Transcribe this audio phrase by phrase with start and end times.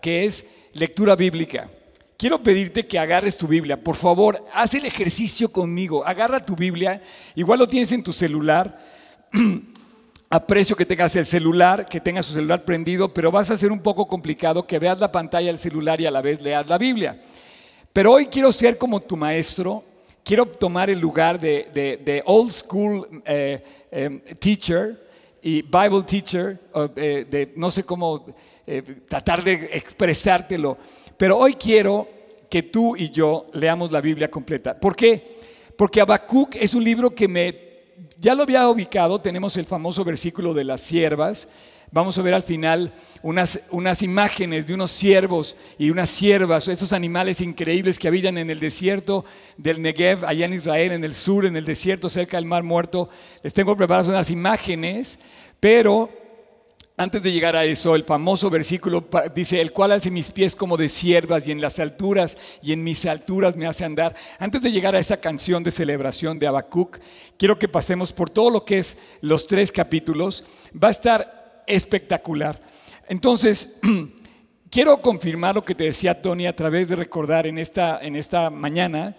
[0.00, 1.68] que es lectura bíblica.
[2.18, 3.80] Quiero pedirte que agarres tu Biblia.
[3.80, 6.04] Por favor, haz el ejercicio conmigo.
[6.04, 7.00] Agarra tu Biblia.
[7.36, 8.76] Igual lo tienes en tu celular.
[10.30, 13.80] Aprecio que tengas el celular, que tengas su celular prendido, pero vas a ser un
[13.80, 17.20] poco complicado que veas la pantalla del celular y a la vez leas la Biblia.
[17.92, 19.84] Pero hoy quiero ser como tu maestro.
[20.24, 23.62] Quiero tomar el lugar de, old school eh,
[23.92, 25.08] em, teacher
[25.40, 26.58] y Bible teacher,
[26.96, 28.26] eh, de no sé cómo
[28.70, 30.76] eh, tratar de expresártelo.
[31.16, 32.06] Pero hoy quiero
[32.50, 34.78] que tú y yo leamos la Biblia completa.
[34.78, 35.38] ¿Por qué?
[35.74, 37.58] Porque Habacuc es un libro que me,
[38.18, 41.48] ya lo había ubicado, tenemos el famoso versículo de las siervas.
[41.90, 42.92] Vamos a ver al final
[43.22, 48.50] unas, unas imágenes de unos siervos y unas siervas, esos animales increíbles que habitan en
[48.50, 49.24] el desierto
[49.56, 53.08] del Negev, allá en Israel, en el sur, en el desierto, cerca del Mar Muerto.
[53.42, 55.18] Les tengo preparadas unas imágenes,
[55.58, 56.27] pero
[57.00, 60.76] antes de llegar a eso, el famoso versículo dice, el cual hace mis pies como
[60.76, 64.16] de siervas y en las alturas y en mis alturas me hace andar.
[64.40, 66.98] Antes de llegar a esa canción de celebración de Habacuc,
[67.36, 70.42] quiero que pasemos por todo lo que es los tres capítulos.
[70.74, 72.60] Va a estar espectacular.
[73.08, 73.78] Entonces,
[74.68, 78.50] quiero confirmar lo que te decía Tony a través de recordar en esta, en esta
[78.50, 79.14] mañana,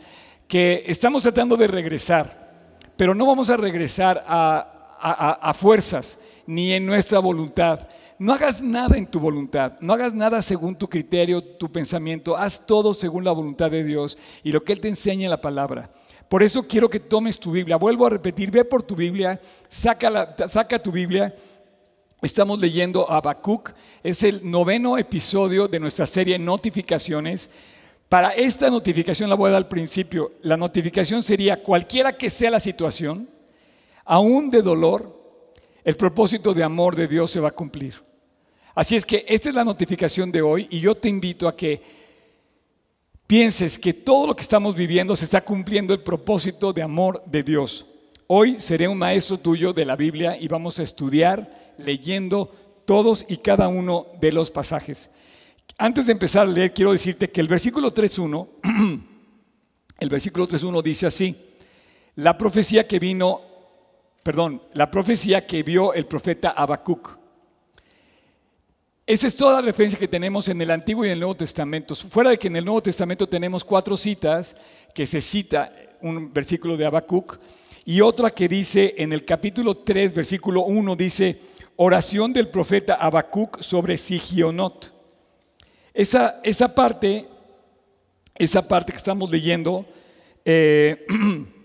[0.49, 6.83] que estamos tratando de regresar, pero no vamos a regresar a, a fuerzas ni en
[6.83, 7.87] nuestra voluntad.
[8.17, 12.65] No hagas nada en tu voluntad, no hagas nada según tu criterio, tu pensamiento, haz
[12.65, 15.91] todo según la voluntad de Dios y lo que Él te enseña en la palabra.
[16.27, 17.75] Por eso quiero que tomes tu Biblia.
[17.75, 21.35] Vuelvo a repetir, ve por tu Biblia, saca, saca tu Biblia.
[22.19, 27.51] Estamos leyendo Habacuc, es el noveno episodio de nuestra serie Notificaciones.
[28.09, 30.31] Para esta notificación la voy a dar al principio.
[30.41, 33.29] La notificación sería cualquiera que sea la situación,
[34.03, 35.18] aún de dolor,
[35.83, 37.95] el propósito de amor de Dios se va a cumplir.
[38.75, 41.81] Así es que esta es la notificación de hoy y yo te invito a que
[43.27, 47.43] pienses que todo lo que estamos viviendo se está cumpliendo el propósito de amor de
[47.43, 47.85] Dios.
[48.27, 52.53] Hoy seré un maestro tuyo de la Biblia y vamos a estudiar leyendo
[52.85, 55.09] todos y cada uno de los pasajes.
[55.77, 58.47] Antes de empezar a leer, quiero decirte que el versículo 3.1,
[59.99, 61.35] el versículo 3.1 dice así,
[62.15, 63.41] la profecía que vino
[64.29, 67.17] perdón, la profecía que vio el profeta Habacuc.
[69.07, 71.95] Esa es toda la referencia que tenemos en el Antiguo y en el Nuevo Testamento.
[71.95, 74.55] Fuera de que en el Nuevo Testamento tenemos cuatro citas
[74.93, 77.39] que se cita un versículo de Habacuc
[77.85, 81.39] y otra que dice en el capítulo 3, versículo 1, dice
[81.77, 84.93] oración del profeta Habacuc sobre Sigionot.
[85.91, 87.25] Esa, esa parte,
[88.35, 89.87] esa parte que estamos leyendo,
[90.45, 91.07] eh,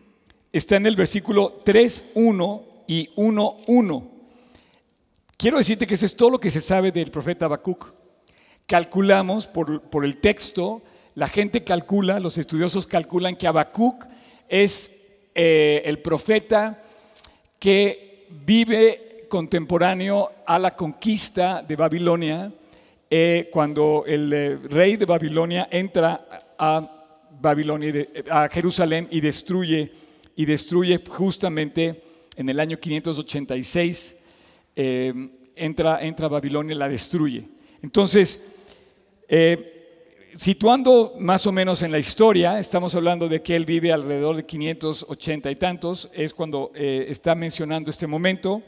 [0.55, 4.11] está en el versículo 3, 1 y 1, 1.
[5.37, 7.93] Quiero decirte que eso es todo lo que se sabe del profeta Habacuc.
[8.67, 10.81] Calculamos por, por el texto,
[11.17, 14.07] la gente calcula, los estudiosos calculan que Habacuc
[14.49, 15.01] es
[15.35, 16.81] eh, el profeta
[17.59, 22.53] que vive contemporáneo a la conquista de Babilonia,
[23.11, 26.91] eh, cuando el eh, rey de Babilonia entra a,
[27.41, 30.04] Babilonia, a Jerusalén y destruye
[30.37, 32.03] y destruye justamente
[32.37, 34.21] en el año 586,
[34.77, 37.49] eh, entra, entra a Babilonia y la destruye.
[37.83, 38.55] Entonces,
[39.29, 44.37] eh, situando más o menos en la historia, estamos hablando de que él vive alrededor
[44.37, 48.63] de 580 y tantos, es cuando eh, está mencionando este momento.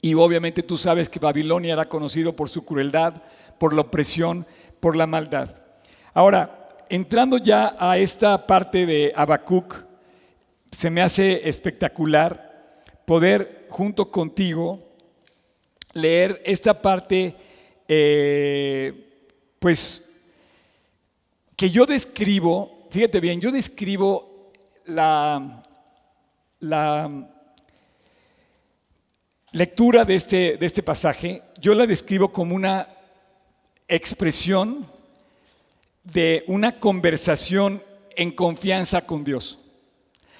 [0.00, 3.20] Y obviamente tú sabes que Babilonia era conocido por su crueldad,
[3.58, 4.46] por la opresión,
[4.78, 5.50] por la maldad.
[6.14, 9.87] Ahora, entrando ya a esta parte de Habacuc,
[10.70, 14.88] se me hace espectacular poder junto contigo
[15.94, 17.34] leer esta parte,
[17.88, 19.24] eh,
[19.58, 20.32] pues,
[21.56, 24.52] que yo describo, fíjate bien, yo describo
[24.84, 25.62] la,
[26.60, 27.28] la
[29.52, 32.88] lectura de este, de este pasaje, yo la describo como una
[33.88, 34.86] expresión
[36.04, 37.82] de una conversación
[38.16, 39.58] en confianza con Dios.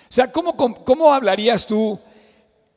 [0.08, 1.99] O sea, ¿cómo, hablarías tú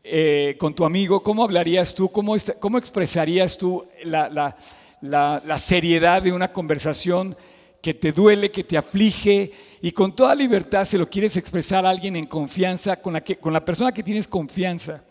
[0.03, 1.23] eh, con tu amigo?
[1.23, 2.09] ¿Cómo hablarías tú?
[2.11, 7.37] ¿Cómo, cómo expresarías tú la, seriedad de una conversación
[7.81, 11.89] que te duele, que te aflige y con toda libertad se lo quieres expresar a
[11.89, 15.01] alguien en confianza, con la, que, con la persona que tienes confianza?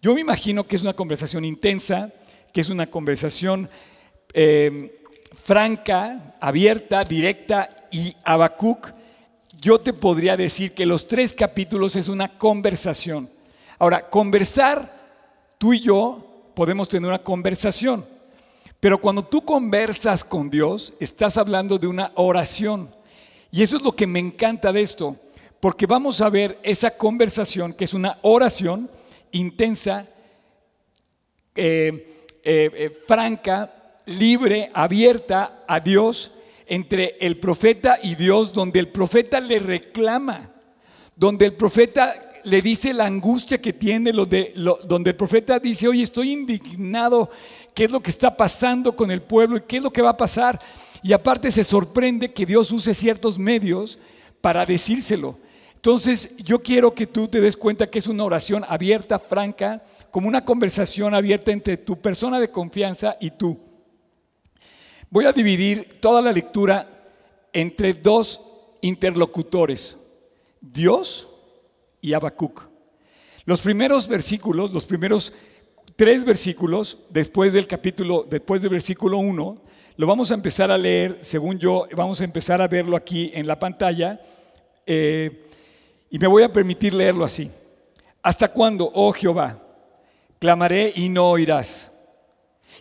[0.00, 2.12] Yo me imagino que es una conversación intensa,
[2.52, 3.68] que es una conversación
[4.32, 5.02] eh,
[5.42, 8.92] franca, abierta, directa y Habacuc
[9.66, 13.28] yo te podría decir que los tres capítulos es una conversación.
[13.80, 18.06] Ahora, conversar, tú y yo podemos tener una conversación,
[18.78, 22.94] Pero cuando tú conversas con Dios, estás hablando de una oración.
[23.50, 25.16] Y eso es lo que me encanta de esto,
[25.58, 28.88] porque vamos a ver esa conversación, que es una oración
[29.32, 30.06] intensa,
[31.56, 36.35] eh, eh, eh, franca, libre, abierta a Dios,
[36.66, 40.52] entre el profeta y Dios, donde el profeta le reclama,
[41.14, 42.12] donde el profeta
[42.44, 44.54] le dice la angustia que tiene, lo de,
[44.84, 47.28] donde el profeta dice, oye, estoy indignado,
[47.74, 50.10] ¿qué es lo que está pasando con el pueblo y qué es lo que va
[50.10, 50.60] a pasar?
[51.02, 53.98] Y aparte se sorprende que Dios use ciertos medios
[54.40, 55.38] para decírselo.
[55.74, 60.28] Entonces yo quiero que tú te des cuenta que es una oración abierta, franca, como
[60.28, 63.65] una conversación abierta entre tu persona de confianza y tú.
[65.10, 66.86] Voy a dividir toda la lectura
[67.52, 68.40] entre dos
[68.82, 69.96] interlocutores,
[70.60, 71.28] Dios
[72.00, 72.62] y Habacuc.
[73.44, 75.32] Los primeros versículos, los primeros
[75.94, 79.62] tres versículos después del capítulo, después del versículo 1,
[79.96, 83.46] lo vamos a empezar a leer, según yo, vamos a empezar a verlo aquí en
[83.46, 84.20] la pantalla,
[84.84, 85.46] eh,
[86.10, 87.50] y me voy a permitir leerlo así.
[88.22, 89.58] ¿Hasta cuándo, oh Jehová?
[90.38, 91.95] Clamaré y no oirás.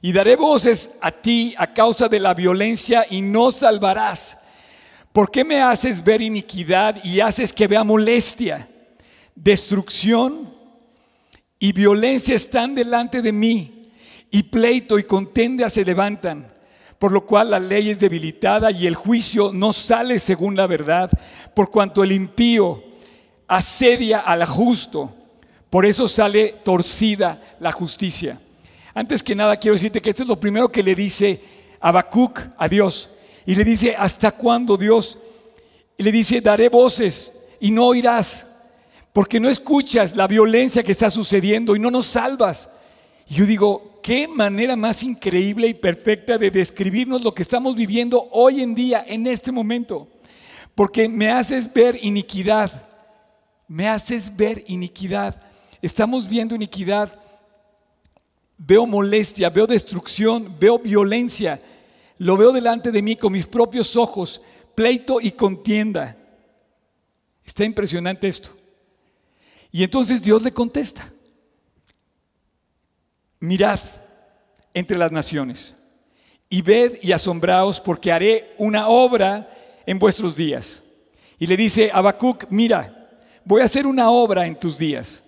[0.02, 4.38] Y daré voces a ti a causa de la violencia y no salvarás.
[5.12, 8.68] ¿Por qué me haces ver iniquidad y haces que vea molestia?
[9.34, 10.54] Destrucción
[11.60, 13.90] y violencia están delante de mí,
[14.30, 16.48] y pleito y contenda se levantan,
[17.00, 21.10] por lo cual la ley es debilitada y el juicio no sale según la verdad,
[21.56, 22.84] por cuanto el impío
[23.48, 25.16] asedia al justo,
[25.70, 28.40] por eso sale torcida la justicia.
[28.98, 31.42] Antes que nada quiero decirte que esto es lo primero que le dice
[31.82, 33.10] Habacuc a Dios.
[33.46, 35.18] Y le dice, ¿hasta cuándo Dios?
[35.98, 38.48] Y le dice, daré voces y no oirás,
[39.12, 42.70] porque no escuchas la violencia que está sucediendo y no nos salvas.
[43.28, 48.30] Y yo digo, qué manera más increíble y perfecta de describirnos lo que estamos viviendo
[48.32, 50.08] hoy en día, en este momento.
[50.74, 52.72] Porque me haces ver iniquidad,
[53.68, 55.42] me haces ver iniquidad.
[55.82, 57.25] Estamos viendo iniquidad
[58.58, 61.62] Veo molestia, veo destrucción, veo violencia.
[62.18, 64.42] Lo veo delante de mí con mis propios ojos,
[64.74, 66.18] pleito y contienda.
[67.46, 68.52] Está impresionante esto.
[69.72, 71.12] Y entonces Dios le contesta,
[73.42, 73.80] mirad
[74.74, 75.76] entre las naciones
[76.50, 79.50] y ved y asombraos porque haré una obra
[79.86, 80.82] en vuestros días.
[81.38, 83.10] Y le dice a Habacuc, mira,
[83.44, 85.24] voy a hacer una obra en tus días.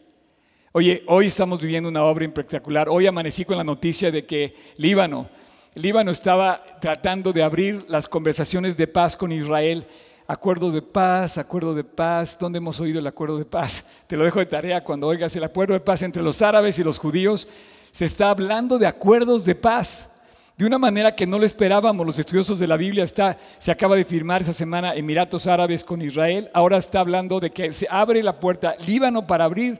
[0.73, 2.89] Oye, hoy estamos viviendo una obra espectacular.
[2.89, 5.29] Hoy amanecí con la noticia de que Líbano,
[5.75, 9.87] Líbano estaba tratando de abrir las conversaciones de paz con Israel.
[10.27, 12.37] Acuerdo de paz, acuerdo de paz.
[12.37, 13.85] ¿Dónde hemos oído el acuerdo de paz?
[14.07, 16.83] Te lo dejo de tarea cuando oigas el acuerdo de paz entre los árabes y
[16.83, 17.47] los judíos.
[17.93, 20.17] Se está hablando de acuerdos de paz
[20.57, 22.05] de una manera que no lo esperábamos.
[22.05, 26.01] Los estudiosos de la Biblia está, se acaba de firmar esa semana Emiratos Árabes con
[26.01, 26.49] Israel.
[26.53, 29.79] Ahora está hablando de que se abre la puerta Líbano para abrir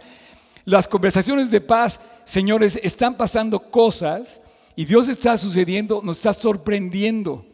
[0.68, 4.42] las conversaciones de paz, señores, están pasando cosas
[4.76, 7.46] y Dios está sucediendo, nos está sorprendiendo.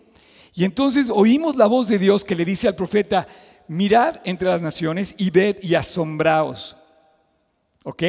[0.55, 3.27] Y entonces oímos la voz de Dios que le dice al profeta,
[3.67, 6.75] mirad entre las naciones y ved y asombraos.
[7.83, 8.01] ¿Ok?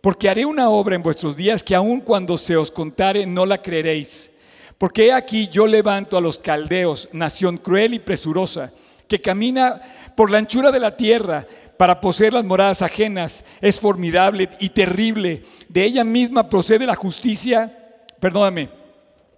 [0.00, 3.60] Porque haré una obra en vuestros días que aun cuando se os contare no la
[3.60, 4.30] creeréis.
[4.78, 8.72] Porque he aquí yo levanto a los caldeos, nación cruel y presurosa,
[9.06, 9.82] que camina
[10.16, 11.46] por la anchura de la tierra
[11.82, 13.44] para poseer las moradas ajenas.
[13.60, 15.42] Es formidable y terrible.
[15.68, 17.76] De ella misma procede la justicia,
[18.20, 18.68] perdóname,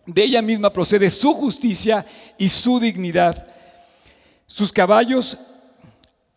[0.04, 2.04] de ella misma procede su justicia
[2.36, 3.46] y su dignidad.
[4.46, 5.38] Sus caballos,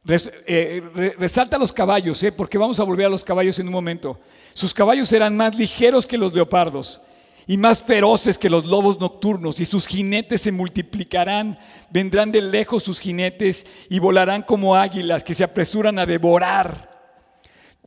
[0.07, 4.17] eh, resalta los caballos, eh, porque vamos a volver a los caballos en un momento.
[4.53, 7.01] Sus caballos serán más ligeros que los leopardos
[7.47, 11.57] y más feroces que los lobos nocturnos, y sus jinetes se multiplicarán,
[11.89, 16.89] vendrán de lejos sus jinetes y volarán como águilas que se apresuran a devorar.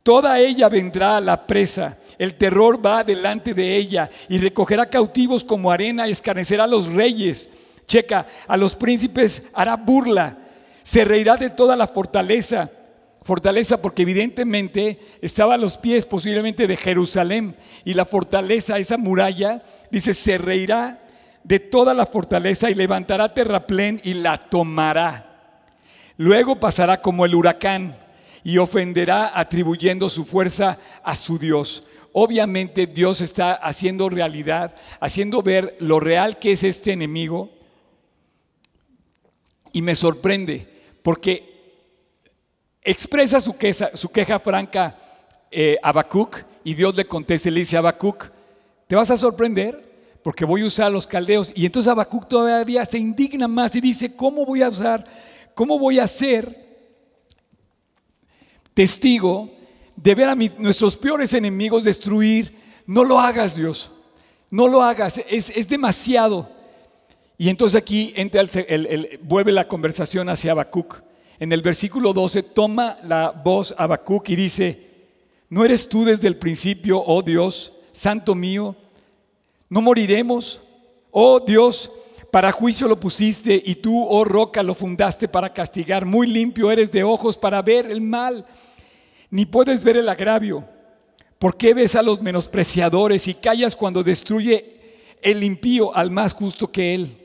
[0.01, 5.43] Toda ella vendrá a la presa, el terror va delante de ella y recogerá cautivos
[5.43, 7.49] como arena y escarnecerá a los reyes.
[7.85, 10.39] Checa, a los príncipes hará burla,
[10.81, 12.71] se reirá de toda la fortaleza
[13.31, 19.63] Fortaleza porque evidentemente estaba a los pies posiblemente de Jerusalén y la fortaleza, esa muralla,
[19.89, 21.07] dice, se reirá
[21.41, 25.63] de toda la fortaleza y levantará terraplén y la tomará.
[26.17, 27.97] Luego pasará como el huracán
[28.43, 31.85] y ofenderá atribuyendo su fuerza a su Dios.
[32.11, 37.49] Obviamente Dios está haciendo realidad, haciendo ver lo real que es este enemigo.
[39.71, 40.67] Y me sorprende
[41.01, 41.50] porque
[42.83, 44.95] expresa su queja, franca a
[45.51, 48.29] eh, Habacuc y Dios le contesta y le dice Habacuc,
[48.87, 49.91] te vas a sorprender,
[50.23, 51.51] porque voy a usar los caldeos.
[51.55, 55.05] Y entonces Habacuc todavía se indigna más y dice, ¿cómo voy a usar,
[55.55, 56.69] cómo voy a ser
[58.73, 59.49] testigo
[59.95, 62.59] de ver a nuestros peores enemigos destruir?
[62.85, 63.91] No lo hagas, Dios.
[64.49, 65.21] No lo hagas.
[65.29, 66.49] Es, demasiado.
[67.37, 71.01] Y entonces aquí entra el, vuelve la conversación hacia Habacuc.
[71.41, 74.79] En el versículo 12 toma la voz Habacuc y dice,
[75.49, 78.75] ¿no eres tú desde el principio, oh Dios, santo mío?
[79.67, 80.61] ¿No moriremos?
[81.09, 81.89] Oh Dios,
[82.29, 86.05] para juicio lo pusiste y tú, oh roca, lo fundaste para castigar.
[86.05, 88.45] Muy limpio eres de ojos para ver el mal,
[89.31, 90.63] ni puedes ver el agravio.
[91.39, 94.79] ¿Por qué ves a los menospreciadores y callas cuando destruye
[95.23, 97.20] el impío al más justo que él?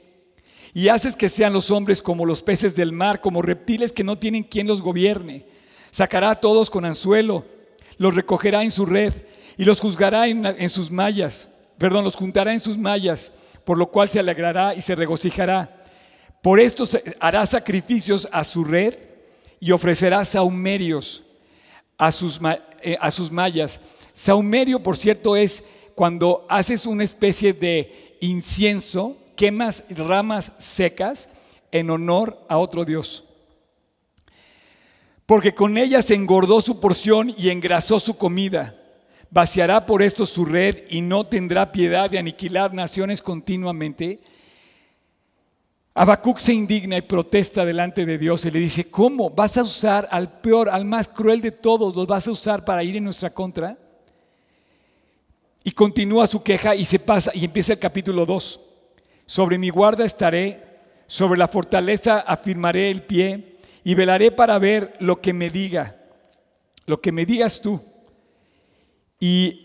[0.76, 4.18] Y haces que sean los hombres como los peces del mar, como reptiles que no
[4.18, 5.46] tienen quien los gobierne.
[5.90, 7.46] Sacará a todos con anzuelo,
[7.96, 9.14] los recogerá en su red
[9.56, 13.32] y los juzgará en, sus mallas perdón, los juntará en sus mallas,
[13.64, 15.82] por lo cual se alegrará y se regocijará.
[16.42, 16.84] Por esto
[17.20, 18.96] hará sacrificios a su red
[19.58, 21.22] y ofrecerá saumerios
[21.96, 22.38] a sus,
[22.82, 23.80] eh, a sus mallas.
[24.12, 25.64] Saumerio, por cierto, es
[25.94, 31.28] cuando haces una especie de incienso, quemas ramas secas
[31.70, 33.24] en honor a otro Dios.
[35.26, 38.74] Porque con ellas engordó su porción y engrasó su comida
[39.30, 44.20] vaciará por esto su red y no tendrá piedad de aniquilar naciones continuamente.
[45.94, 50.06] Habacuc se indigna y protesta delante de Dios y le dice, ¿cómo vas a usar
[50.10, 53.32] al peor, al más cruel de todos, los vas a usar para ir en nuestra
[53.32, 53.78] contra?
[55.64, 58.60] Y continúa su queja y se pasa y empieza el capítulo 2.
[59.26, 60.62] Sobre mi guarda estaré,
[61.08, 65.96] sobre la fortaleza afirmaré el pie y velaré para ver lo que me diga,
[66.86, 67.80] lo que me digas tú
[69.18, 69.62] y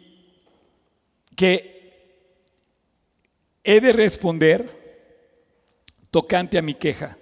[1.35, 1.71] que
[3.63, 4.81] he de responder
[6.09, 7.17] tocante a mi queja.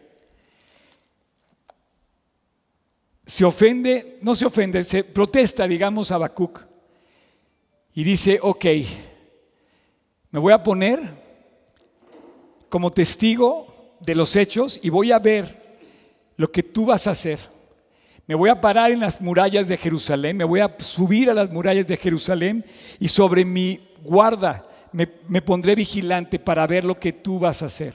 [3.25, 6.61] Se ofende, no se ofende, se protesta, digamos, a Habacuc
[7.93, 8.65] y dice, ok,
[10.31, 11.18] me voy a poner
[12.69, 15.77] como testigo de los hechos y voy a ver
[16.37, 17.39] lo que tú vas a hacer.
[18.27, 21.51] Me voy a parar en las murallas de Jerusalén, me voy a subir a las
[21.51, 22.63] murallas de Jerusalén
[22.99, 27.93] y sobre mi guarda me, pondré vigilante para ver lo que tú vas a hacer.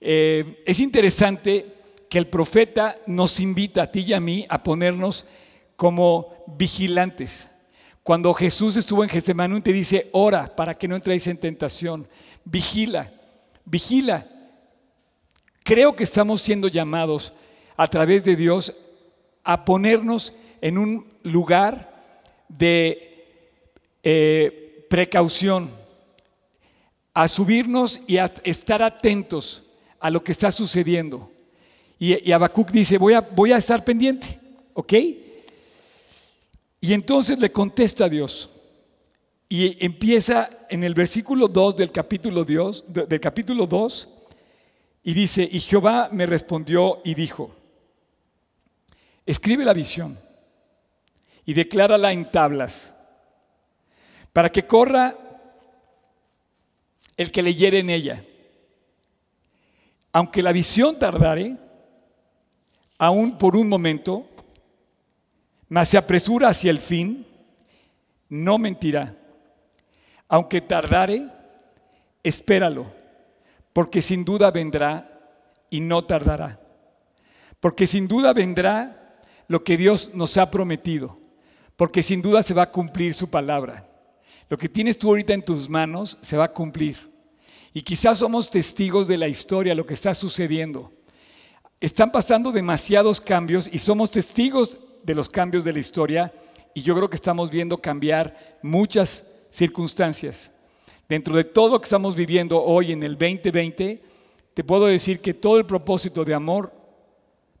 [0.00, 1.66] Eh, es interesante
[2.08, 5.26] que el profeta nos invita a ti y a mí a ponernos
[5.76, 7.50] como vigilantes.
[8.02, 12.06] Cuando Jesús estuvo en Getsemaní te dice, ora para que no entréis en tentación.
[12.44, 13.10] Vigila,
[13.64, 14.26] vigila.
[15.64, 17.32] Creo que estamos siendo llamados
[17.76, 18.74] a través de Dios
[19.42, 21.92] a ponernos en un lugar
[22.48, 23.26] de
[24.02, 25.70] eh, precaución,
[27.12, 29.62] a subirnos y a estar atentos
[30.00, 31.30] a lo que está sucediendo.
[31.98, 32.34] Y, y
[32.72, 34.38] dice, voy a, voy a estar pendiente,
[34.74, 34.92] ¿ok?
[36.80, 38.50] Y entonces le contesta a Dios.
[39.48, 44.08] Y empieza en el versículo 2 del capítulo, Dios, del capítulo 2
[45.06, 47.54] y dice, y Jehová me respondió y dijo,
[49.26, 50.18] Escribe la visión
[51.46, 52.94] y declárala en tablas
[54.32, 55.16] para que corra
[57.16, 58.24] el que leyere en ella.
[60.12, 61.56] Aunque la visión tardare,
[62.98, 64.28] aún por un momento,
[65.68, 67.26] mas se apresura hacia el fin,
[68.28, 69.16] no mentirá.
[70.34, 71.28] Aunque tardare,
[72.24, 72.92] espéralo,
[73.72, 75.30] porque sin duda vendrá
[75.70, 76.58] y no tardará.
[77.60, 81.20] Porque sin duda vendrá lo que Dios nos ha prometido,
[81.76, 83.88] porque sin duda se va a cumplir su palabra.
[84.48, 87.12] Lo que tienes tú ahorita en tus manos se va a cumplir.
[87.72, 90.90] Y quizás somos testigos de la historia, lo que está sucediendo.
[91.78, 96.32] Están pasando demasiados cambios y somos testigos de los cambios de la historia
[96.74, 100.50] y yo creo que estamos viendo cambiar muchas circunstancias.
[101.08, 104.02] Dentro de todo lo que estamos viviendo hoy en el 2020,
[104.52, 106.72] te puedo decir que todo el propósito de amor,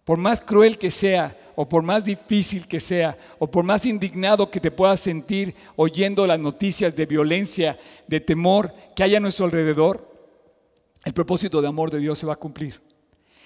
[0.04, 4.50] por más cruel que sea, o por más difícil que sea, o por más indignado
[4.50, 9.44] que te puedas sentir oyendo las noticias de violencia, de temor que hay a nuestro
[9.44, 10.12] alrededor,
[11.04, 12.80] el propósito de amor de Dios se va a cumplir.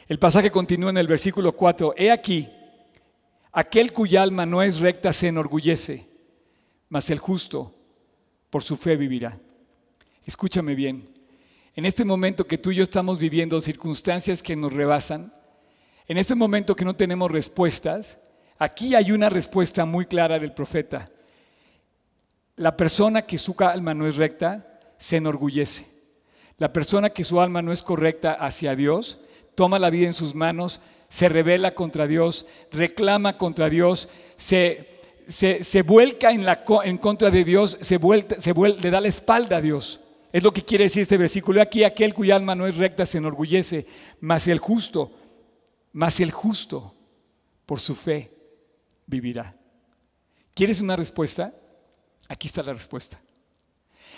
[0.07, 1.95] El pasaje continúa en el versículo 4.
[1.99, 2.49] He aquí,
[3.53, 6.07] aquel cuya alma no es recta se enorgullece,
[6.89, 7.75] mas el justo
[8.51, 9.39] por su fe vivirá.
[10.25, 11.09] Escúchame bien.
[11.75, 15.33] En este momento que tú y yo estamos viviendo circunstancias que nos rebasan,
[16.07, 18.19] en este momento que no tenemos respuestas,
[18.59, 21.09] aquí hay una respuesta muy clara del profeta.
[22.57, 25.87] La persona que su alma no es recta, se enorgullece.
[26.59, 29.21] La persona que su alma no es correcta hacia Dios,
[29.55, 34.98] toma la vida en sus manos, se revela contra Dios, reclama contra Dios, se,
[35.29, 37.99] se, vuelca en, contra de Dios, se,
[38.39, 40.01] se le da la espalda a Dios.
[40.33, 41.61] Es lo que quiere decir este versículo.
[41.61, 43.87] Aquí aquel cuya alma no es recta se enorgullece,
[44.21, 45.13] mas el justo,
[45.93, 46.95] mas el justo
[47.67, 48.31] por su fe
[49.07, 49.55] vivirá.
[50.55, 51.53] ¿Quieres una respuesta?
[52.29, 53.21] Aquí está la respuesta.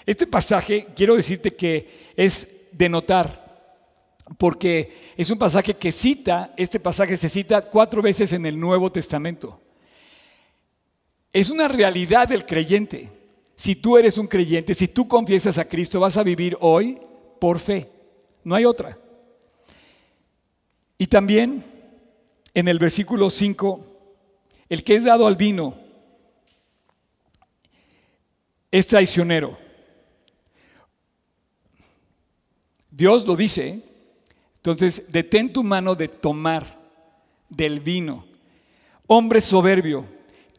[0.06, 3.48] Este pasaje, quiero decirte que es de notar,
[4.38, 8.90] porque es un pasaje que cita, este pasaje se cita cuatro veces en el Nuevo
[8.90, 9.59] Testamento.
[11.32, 13.10] Es una realidad del creyente.
[13.56, 16.98] Si tú eres un creyente, si tú confiesas a Cristo, vas a vivir hoy
[17.40, 17.90] por fe.
[18.42, 18.98] No hay otra.
[20.98, 21.62] Y también
[22.54, 23.86] en el versículo 5,
[24.68, 25.74] el que es dado al vino
[28.70, 29.58] es traicionero.
[32.90, 33.82] Dios lo dice.
[34.56, 36.78] Entonces, detén tu mano de tomar
[37.48, 38.26] del vino.
[39.06, 40.04] Hombre soberbio,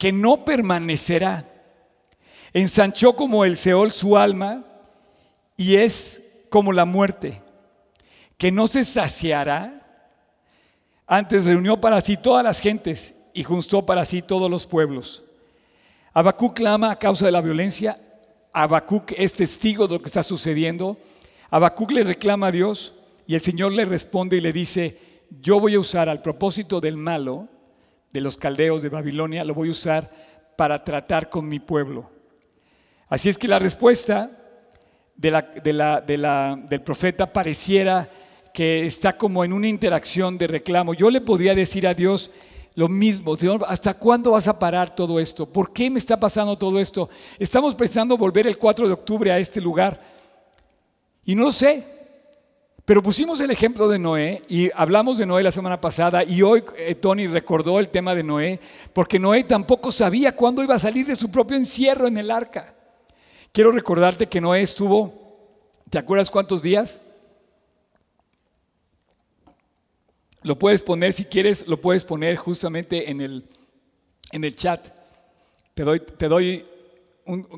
[0.01, 1.47] que no permanecerá.
[2.53, 4.65] Ensanchó como el Seol su alma
[5.55, 7.39] y es como la muerte,
[8.35, 10.09] que no se saciará.
[11.05, 15.23] Antes reunió para sí todas las gentes y juntó para sí todos los pueblos.
[16.15, 17.95] Habacuc clama a causa de la violencia.
[18.53, 20.97] Habacuc es testigo de lo que está sucediendo.
[21.51, 22.95] Habacuc le reclama a Dios
[23.27, 24.97] y el Señor le responde y le dice,
[25.41, 27.49] yo voy a usar al propósito del malo,
[28.11, 30.11] de los caldeos de Babilonia, lo voy a usar
[30.55, 32.09] para tratar con mi pueblo.
[33.07, 34.29] Así es que la respuesta
[35.15, 38.09] del profeta pareciera
[38.53, 40.93] que está como en una interacción de reclamo.
[40.93, 42.31] Yo le podría decir a Dios,
[42.75, 45.45] lo mismo, Señor, ¿hasta cuándo vas a parar todo esto?
[45.45, 47.09] ¿Por qué me está pasando todo esto?
[47.37, 50.01] Estamos pensando volver el 4 de octubre a este lugar
[51.25, 52.00] y no lo sé.
[52.91, 56.61] Pero pusimos el ejemplo de Noé y hablamos de Noé la semana pasada y hoy
[56.75, 58.59] eh, Tony recordó el tema de Noé
[58.91, 62.75] porque Noé tampoco sabía cuándo iba a salir de su propio encierro en el arca.
[63.53, 65.47] Quiero recordarte que Noé estuvo,
[65.89, 66.99] ¿te acuerdas cuántos días?
[70.41, 73.45] Lo puedes poner, si quieres, lo puedes poner justamente en el,
[74.33, 74.85] en el chat.
[75.73, 76.65] Te doy, te doy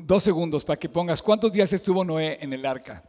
[0.00, 3.02] dos segundos para que pongas cuántos días estuvo Noé en el arca.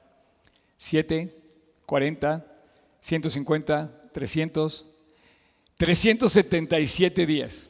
[0.75, 1.44] ¿Siete?
[1.85, 2.45] ¿Cuarenta?
[3.03, 4.11] ¿150?
[4.13, 4.85] ¿300?
[5.77, 7.69] 377 días.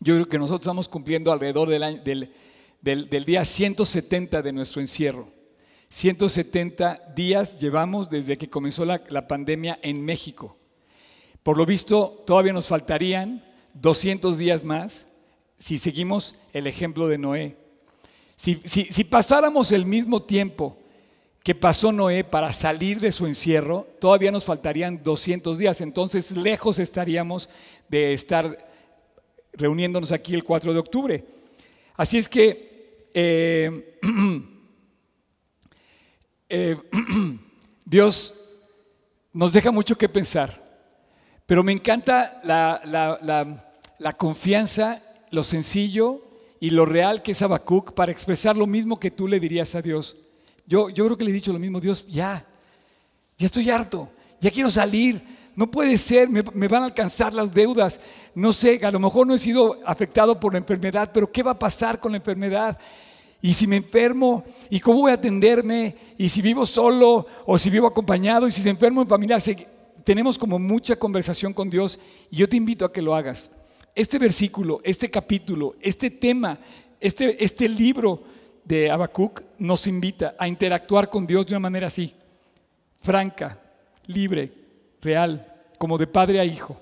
[0.00, 2.30] Yo creo que nosotros estamos cumpliendo alrededor del,
[2.82, 5.28] del, del día 170 de nuestro encierro.
[5.88, 10.56] 170 días llevamos desde que comenzó la pandemia en México.
[11.42, 15.06] Por lo visto, todavía nos faltarían 200 días más
[15.56, 17.56] si seguimos el ejemplo de Noé.
[18.36, 20.76] Si, pasáramos el mismo tiempo
[21.46, 25.80] que pasó Noé para salir de su encierro, todavía nos faltarían 200 días.
[25.80, 27.48] Entonces, lejos estaríamos
[27.88, 28.68] de estar
[29.52, 31.24] reuniéndonos aquí el 4 de octubre.
[31.94, 34.00] Así es que eh,
[36.48, 36.76] eh,
[37.84, 38.50] Dios
[39.32, 40.60] nos deja mucho que pensar.
[41.46, 46.26] Pero me encanta la, confianza, lo sencillo
[46.58, 49.82] y lo real que es Habacuc para expresar lo mismo que tú le dirías a
[49.82, 50.25] Dios.
[50.66, 52.44] Yo, yo creo que le he dicho lo mismo, Dios, ya,
[53.38, 54.08] ya estoy harto,
[54.40, 55.22] ya quiero salir,
[55.54, 58.00] no puede ser, me, me, van a alcanzar las deudas.
[58.34, 61.52] No sé, a lo mejor no he sido afectado por la enfermedad, pero ¿qué va
[61.52, 62.78] a pasar con la enfermedad?
[63.40, 65.96] Y si me enfermo, ¿y cómo voy a atenderme?
[66.18, 69.38] Y si vivo solo o si vivo acompañado, y si se enfermo en familia,
[70.04, 71.98] tenemos como mucha conversación con Dios
[72.30, 73.50] y yo te invito a que lo hagas.
[73.94, 76.58] Este versículo, este capítulo, este tema,
[77.00, 78.22] este, este libro
[78.66, 82.12] de Habacuc nos invita a interactuar con Dios de una manera así,
[83.00, 83.58] franca,
[84.06, 84.52] libre,
[85.00, 86.78] real, como de padre a hijo.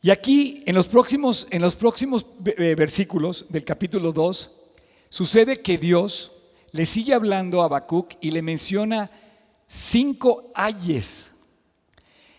[0.00, 4.50] Y aquí, en los próximos, en los próximos versículos del capítulo 2,
[5.10, 6.32] sucede que Dios
[6.72, 9.10] le sigue hablando a Habacuc y le menciona
[9.66, 11.32] cinco ayes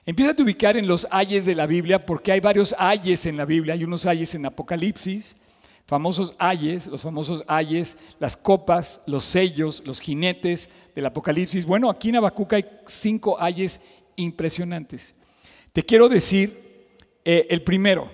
[0.07, 3.43] Empieza a ubicar en los ayes de la Biblia, porque hay varios ayes en la
[3.43, 3.73] Biblia.
[3.73, 5.35] Hay unos ayes en Apocalipsis,
[5.87, 11.65] famosos ayes, los famosos ayes, las copas, los sellos, los jinetes del Apocalipsis.
[11.65, 13.81] Bueno, aquí en Habacuc hay cinco ayes
[14.17, 15.15] impresionantes.
[15.71, 16.55] Te quiero decir
[17.23, 18.11] eh, el primero,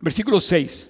[0.00, 0.88] versículo 6.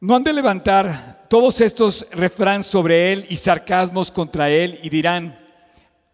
[0.00, 5.38] No han de levantar todos estos refranes sobre él y sarcasmos contra él y dirán,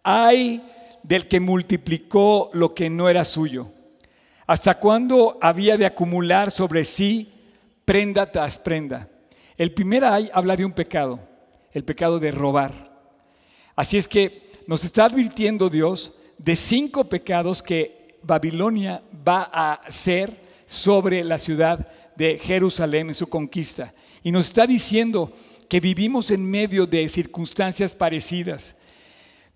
[0.05, 0.63] hay
[1.03, 3.73] del que multiplicó lo que no era suyo?
[4.47, 7.33] ¿Hasta cuándo había de acumular sobre sí
[7.89, 9.09] prenda tras prenda?
[9.57, 11.19] El primer ay habla de un pecado.
[11.73, 12.73] el pecado de robar.
[13.77, 20.37] Así es que nos está advirtiendo Dios de cinco pecados que Babilonia va a hacer
[20.67, 23.95] sobre la ciudad de Jerusalén en su conquista.
[24.23, 25.33] Y nos está diciendo
[25.69, 28.75] que vivimos en medio de circunstancias parecidas.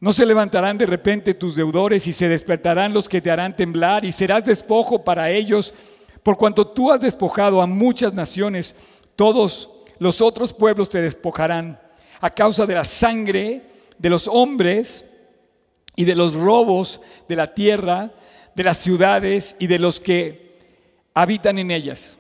[0.01, 4.05] No se levantarán de repente tus deudores y se despertarán los que te harán temblar
[4.05, 5.75] y serás despojo para ellos,
[6.23, 8.77] por cuanto tú has despojado a muchas naciones,
[9.17, 11.81] todos los otros pueblos te despojarán
[12.21, 13.63] a causa de la sangre
[13.99, 15.11] de los hombres
[15.97, 18.11] y de los robos de la tierra,
[18.55, 20.59] de las ciudades y de los que
[21.15, 22.17] habitan en ellas.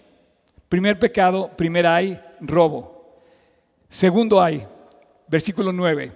[0.68, 3.20] Primer pecado, primer hay, robo.
[3.88, 4.66] Segundo hay,
[5.28, 6.12] versículo 9,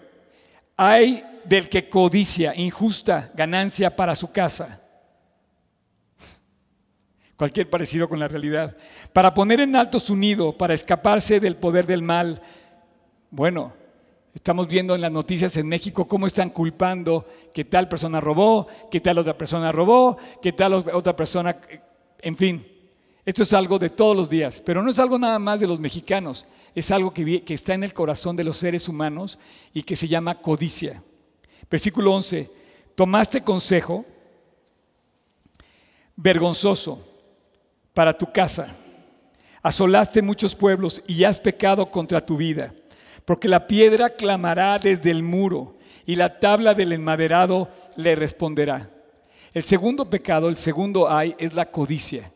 [0.77, 4.81] hay del que codicia injusta ganancia para su casa.
[7.37, 8.77] Cualquier parecido con la realidad.
[9.13, 12.41] Para poner en alto su nido, para escaparse del poder del mal.
[13.31, 13.75] Bueno,
[14.37, 19.01] Estamos viendo en las noticias en México cómo están culpando que tal persona robó, que
[19.01, 21.59] tal otra persona robó, que tal otra persona,
[22.21, 22.67] en fin.
[23.25, 25.81] Esto es algo de todos los días, pero no es algo nada más de los
[25.81, 26.45] mexicanos,
[26.75, 29.39] es algo que, está en el corazón de los seres humanos
[29.73, 31.03] y que se llama codicia.
[31.71, 32.51] Versículo 11,
[32.95, 34.05] tomaste consejo
[36.15, 37.16] vergonzoso
[37.97, 38.69] para tu casa,
[39.63, 42.75] asolaste muchos pueblos y has pecado contra tu vida
[43.27, 48.89] porque la piedra clamará desde el muro y la tabla del enmaderado le responderá.
[49.53, 52.31] El segundo pecado, el segundo hay, es la codicia.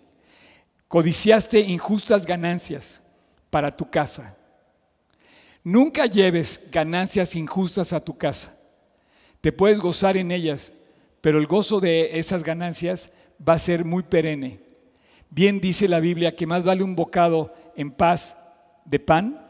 [0.88, 3.02] Codiciaste injustas ganancias
[3.50, 4.36] para tu casa.
[5.62, 8.58] Nunca lleves ganancias injustas a tu casa.
[9.40, 10.72] Te puedes gozar en ellas,
[11.20, 13.12] pero el gozo de esas ganancias
[13.46, 14.69] va a ser muy perenne.
[15.30, 18.36] Bien dice la Biblia que más vale un bocado en paz
[18.84, 19.46] de pan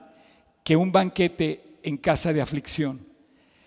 [0.63, 3.07] que un banquete en casa de aflicción.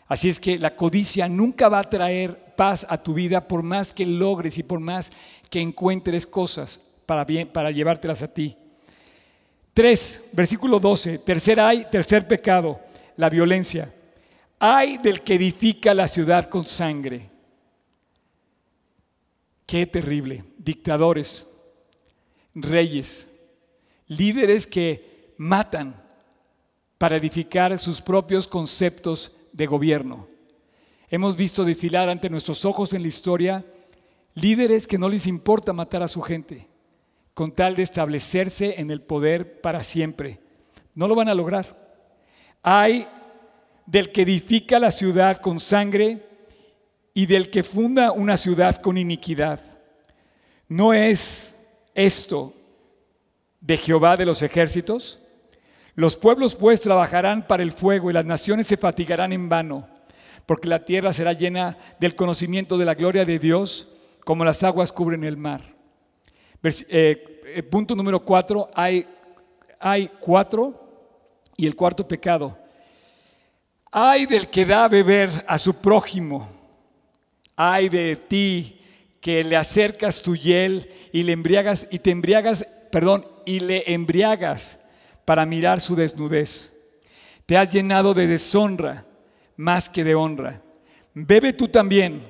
[0.08, 3.94] Así es que la codicia nunca va a traer paz a tu vida por más
[3.94, 5.12] que logres y por más
[5.50, 8.56] que encuentres cosas para, llevártelas a ti.
[9.74, 11.18] 3, versículo 12.
[11.20, 12.80] Tercer hay, tercer pecado,
[13.18, 13.92] la violencia.
[14.60, 17.30] Hay del que edifica la ciudad con sangre.
[19.66, 20.44] Qué terrible.
[20.58, 21.48] Dictadores,
[22.56, 23.28] reyes,
[24.08, 26.02] líderes que matan,
[26.98, 30.28] para edificar sus propios conceptos de gobierno.
[31.10, 33.66] Hemos visto desfilar ante nuestros ojos en la historia
[34.36, 36.68] líderes que no les importa matar a su gente,
[37.34, 40.40] con tal de establecerse en el poder para siempre.
[40.96, 41.78] No lo van a lograr.
[42.62, 43.06] Hay
[43.86, 46.26] del que edifica la ciudad con sangre
[47.14, 49.60] y del que funda una ciudad con iniquidad.
[50.68, 51.63] ¿No es
[51.96, 52.54] esto
[53.60, 55.20] de Jehová de los ejércitos?
[55.96, 59.88] Los pueblos pues trabajarán para el fuego y las naciones se fatigarán en vano,
[60.46, 63.90] porque la tierra será llena del conocimiento de la gloria de Dios,
[64.26, 65.62] como las aguas cubren el mar.
[66.64, 69.06] Eh, eh, punto número cuatro, hay,
[69.80, 70.80] hay cuatro
[71.58, 72.58] y el cuarto pecado.
[73.92, 76.50] Hay del que da a beber a su prójimo.
[77.56, 78.82] Hay de ti
[79.24, 84.82] que le acercas tu hiel y le embriagas y te embriagas, perdón, y le embriagas
[85.24, 86.74] para mirar su desnudez.
[87.46, 89.06] Te has llenado de deshonra
[89.56, 90.62] más que de honra.
[91.14, 92.22] Bebe tú también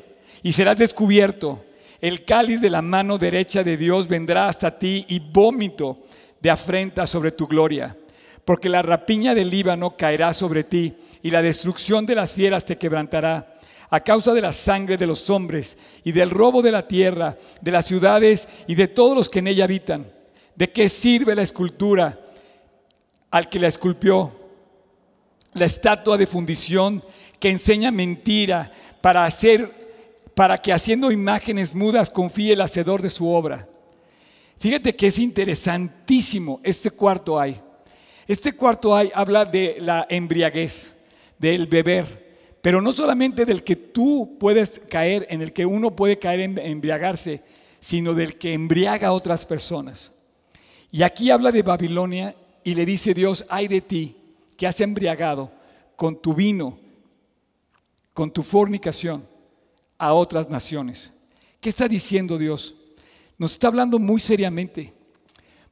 [0.43, 1.65] y serás descubierto.
[1.99, 6.03] El cáliz de la mano derecha de Dios vendrá hasta ti y vómito
[6.39, 7.97] de afrenta sobre tu gloria.
[8.45, 12.77] Porque la rapiña del Líbano caerá sobre ti y la destrucción de las fieras te
[12.77, 13.57] quebrantará
[13.93, 17.71] a causa de la sangre de los hombres y del robo de la tierra, de
[17.71, 20.11] las ciudades y de todos los que en ella habitan.
[20.55, 22.19] ¿De qué sirve la escultura
[23.29, 24.31] al que la esculpió,
[25.53, 27.03] la estatua de fundición
[27.39, 29.83] que enseña mentira para hacer
[30.33, 33.69] para que haciendo imágenes mudas confíe el hacedor de su obra.
[34.57, 37.61] Fíjate que es interesantísimo este cuarto hay.
[38.25, 40.95] Este cuarto hay habla de la embriaguez,
[41.37, 42.22] del beber,
[42.63, 46.57] pero no solamente del que tú puedes caer, en el que uno puede caer en
[46.57, 47.41] embriagarse,
[47.81, 50.13] sino del que embriaga a otras personas.
[50.89, 54.15] Y aquí habla de Babilonia y le dice Dios, ay de ti
[54.55, 55.51] que has embriagado
[55.97, 56.79] con tu vino,
[58.13, 59.27] con tu fornicación
[59.97, 61.11] a otras naciones.
[61.59, 62.75] ¿Qué está diciendo Dios?
[63.37, 64.93] Nos está hablando muy seriamente.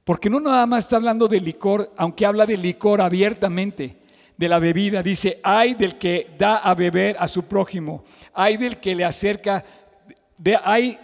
[0.04, 4.00] Porque no nada más está hablando de licor, aunque habla de licor abiertamente,
[4.41, 5.04] de la bebida.
[5.04, 9.63] Dice, hay del que da a beber a su prójimo, hay del que le acerca,
[10.36, 10.97] de, hay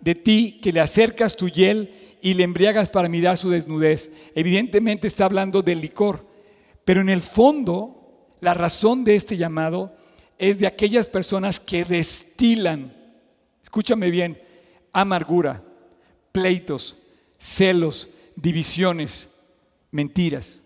[0.00, 4.10] de ti que le acercas tu hiel y le embriagas para mirar su desnudez.
[4.34, 6.26] Evidentemente está hablando del licor,
[6.84, 9.94] pero en el fondo la razón de este llamado
[10.36, 12.92] es de aquellas personas que destilan,
[13.62, 14.42] escúchame bien,
[14.92, 15.62] amargura,
[16.32, 16.96] pleitos,
[17.38, 19.30] celos, divisiones,
[19.92, 20.59] mentiras.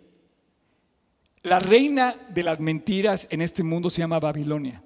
[1.44, 4.82] La reina de las mentiras en este mundo se llama Babilonia.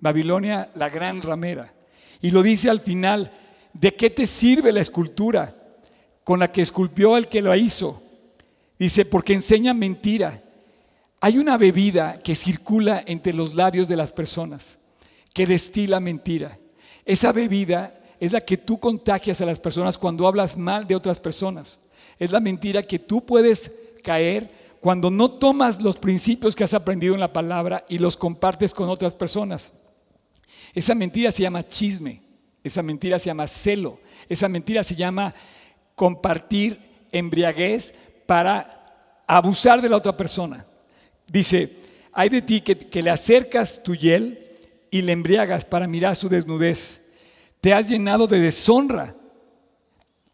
[0.00, 1.72] Babilonia, la gran ramera.
[2.20, 3.30] Y lo dice al final,
[3.72, 5.54] ¿de qué te sirve la escultura
[6.24, 8.02] con la que esculpió el que lo hizo?
[8.76, 10.42] Dice, porque enseña mentira.
[11.20, 14.80] Hay una bebida que circula entre los labios de las personas,
[15.32, 16.58] que destila mentira.
[17.04, 21.20] Esa bebida es la que tú contagias a las personas cuando hablas mal de otras
[21.20, 21.78] personas.
[22.18, 23.70] Es la mentira que tú puedes
[24.02, 28.74] caer cuando no tomas los principios que has aprendido en la palabra y los compartes
[28.74, 29.72] con otras personas.
[30.74, 32.20] Esa mentira se llama chisme,
[32.62, 35.34] esa mentira se llama celo, esa mentira se llama
[35.94, 36.78] compartir
[37.12, 37.94] embriaguez
[38.26, 40.66] para abusar de la otra persona.
[41.28, 41.74] Dice,
[42.12, 44.52] hay de ti que, que le acercas tu hiel
[44.90, 47.06] y le embriagas para mirar su desnudez.
[47.62, 49.16] Te has llenado de deshonra.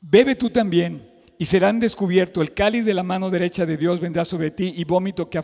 [0.01, 1.09] Bebe tú también
[1.41, 2.43] y serán descubierto.
[2.43, 5.43] El cáliz de la mano derecha de Dios vendrá sobre ti y vómito que,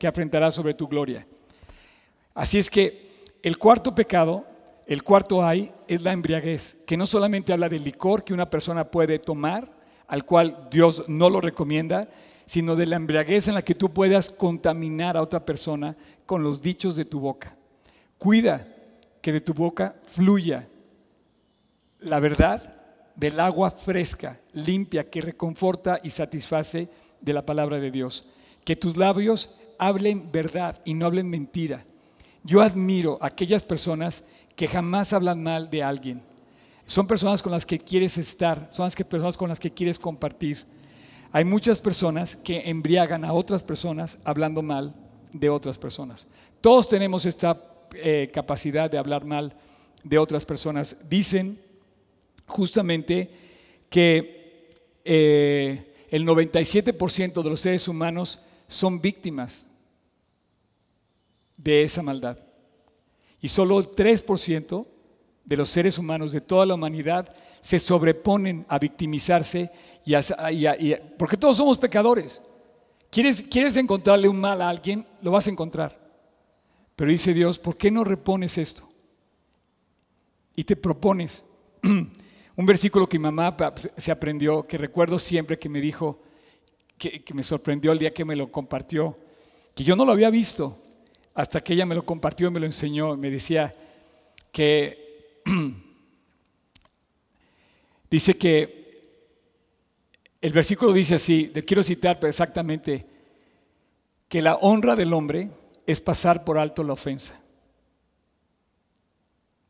[0.00, 1.24] que afrentará sobre tu gloria.
[2.34, 3.06] Así es que
[3.44, 4.44] el cuarto pecado,
[4.88, 8.90] el cuarto hay, es la embriaguez, que no solamente habla del licor que una persona
[8.90, 9.70] puede tomar,
[10.08, 12.08] al cual Dios no lo recomienda,
[12.44, 15.96] sino de la embriaguez en la que tú puedas contaminar a otra persona
[16.26, 17.56] con los dichos de tu boca.
[18.18, 18.66] Cuida
[19.22, 20.66] que de tu boca fluya
[22.00, 22.77] la verdad
[23.18, 26.88] del agua fresca, limpia, que reconforta y satisface
[27.20, 28.24] de la palabra de Dios.
[28.64, 31.84] Que tus labios hablen verdad y no hablen mentira.
[32.44, 34.22] Yo admiro a aquellas personas
[34.54, 36.22] que jamás hablan mal de alguien.
[36.86, 40.64] Son personas con las que quieres estar, son las personas con las que quieres compartir.
[41.32, 44.94] Hay muchas personas que embriagan a otras personas hablando mal
[45.32, 46.28] de otras personas.
[46.60, 47.60] Todos tenemos esta
[47.94, 49.54] eh, capacidad de hablar mal
[50.04, 50.96] de otras personas.
[51.10, 51.58] Dicen
[52.48, 53.30] justamente
[53.88, 54.68] que
[55.04, 59.66] eh, el 97% de los seres humanos son víctimas
[61.56, 62.38] de esa maldad.
[63.40, 64.86] Y solo el 3%
[65.44, 69.70] de los seres humanos de toda la humanidad se sobreponen a victimizarse
[70.04, 72.40] y porque todos somos pecadores.
[73.10, 75.06] ¿Quieres, ¿Quieres encontrarle un mal a alguien?
[75.22, 75.98] Lo vas a encontrar.
[76.96, 78.88] Pero dice Dios, ¿por qué no repones esto?
[80.56, 81.44] Y te propones
[82.58, 83.56] Un versículo que mi mamá
[83.96, 86.20] se aprendió, que recuerdo siempre que me dijo,
[86.98, 89.16] que, me sorprendió el día que me lo compartió,
[89.76, 90.76] que yo no lo había visto
[91.34, 93.16] hasta que ella me lo compartió y me lo enseñó.
[93.16, 93.72] Me decía
[94.50, 95.40] que
[98.10, 98.76] dice que
[100.40, 103.06] el versículo dice así, quiero citar exactamente,
[104.28, 105.48] que la honra del hombre
[105.86, 107.40] es pasar por alto la ofensa.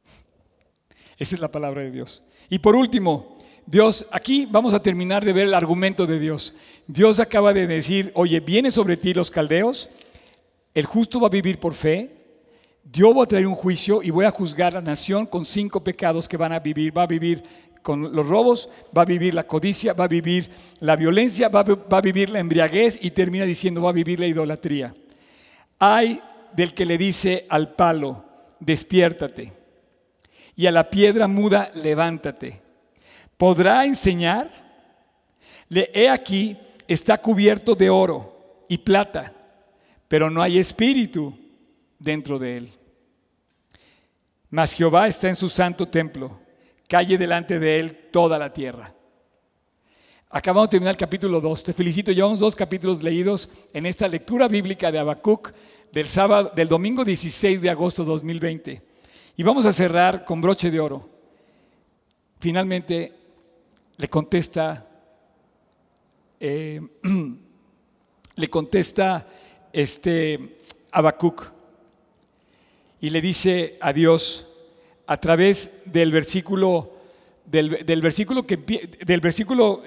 [1.18, 2.22] Esa es la palabra de Dios.
[2.50, 6.54] Y por último, Dios, aquí vamos a terminar de ver el argumento de Dios.
[6.86, 9.90] Dios acaba de decir, oye, viene sobre ti los caldeos,
[10.74, 12.10] el justo va a vivir por fe,
[12.82, 15.84] Dios va a traer un juicio y voy a juzgar a la nación con cinco
[15.84, 16.96] pecados que van a vivir.
[16.96, 17.42] Va a vivir
[17.82, 20.48] con los robos, va a vivir la codicia, va a vivir
[20.80, 24.18] la violencia, va a, va a vivir la embriaguez y termina diciendo va a vivir
[24.18, 24.94] la idolatría.
[25.78, 26.22] Hay
[26.54, 28.24] del que le dice al palo,
[28.58, 29.57] despiértate
[30.58, 32.60] y a la piedra muda, levántate.
[33.36, 34.50] ¿Podrá enseñar?
[35.68, 36.56] Le he aquí,
[36.88, 39.32] está cubierto de oro y plata,
[40.08, 41.32] pero no hay espíritu
[41.96, 42.72] dentro de él.
[44.50, 46.40] Mas Jehová está en su santo templo,
[46.88, 48.92] calle delante de él toda la tierra.
[50.28, 51.62] Acabamos de terminar el capítulo 2.
[51.62, 55.52] Te felicito, llevamos dos capítulos leídos en esta lectura bíblica de Habacuc
[55.92, 58.87] del sábado del domingo 16 de agosto 2020.
[59.38, 61.08] Y vamos a cerrar con broche de oro.
[62.40, 63.12] Finalmente
[63.96, 64.84] le contesta,
[66.40, 66.80] eh,
[68.34, 69.28] le contesta
[69.72, 70.58] este
[70.90, 71.52] Habacuc
[73.00, 74.56] y le dice a Dios
[75.06, 76.96] a través del versículo
[77.44, 79.84] del, versículo que del versículo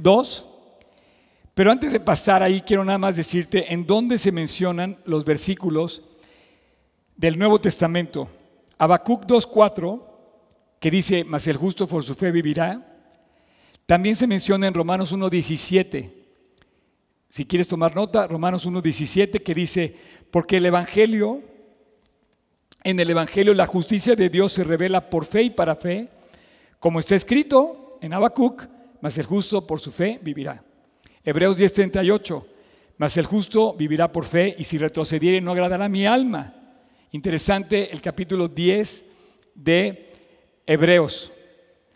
[0.00, 0.44] 2 em,
[1.52, 6.02] pero antes de pasar ahí quiero nada más decirte en dónde se mencionan los versículos
[7.16, 8.28] del Nuevo Testamento
[8.78, 10.02] Habacuc 2.4,
[10.80, 12.94] que dice, mas el justo por su fe vivirá,
[13.86, 16.10] también se menciona en Romanos 1.17.
[17.28, 19.96] Si quieres tomar nota, Romanos 1.17, que dice,
[20.30, 21.42] porque el Evangelio,
[22.82, 26.08] en el Evangelio la justicia de Dios se revela por fe y para fe,
[26.78, 28.66] como está escrito en Habacuc,
[29.00, 30.62] mas el justo por su fe vivirá.
[31.24, 32.44] Hebreos 10.38,
[32.98, 36.63] mas el justo vivirá por fe y si retrocediere no agradará mi alma.
[37.14, 39.04] Interesante el capítulo 10
[39.54, 40.12] de
[40.66, 41.30] Hebreos.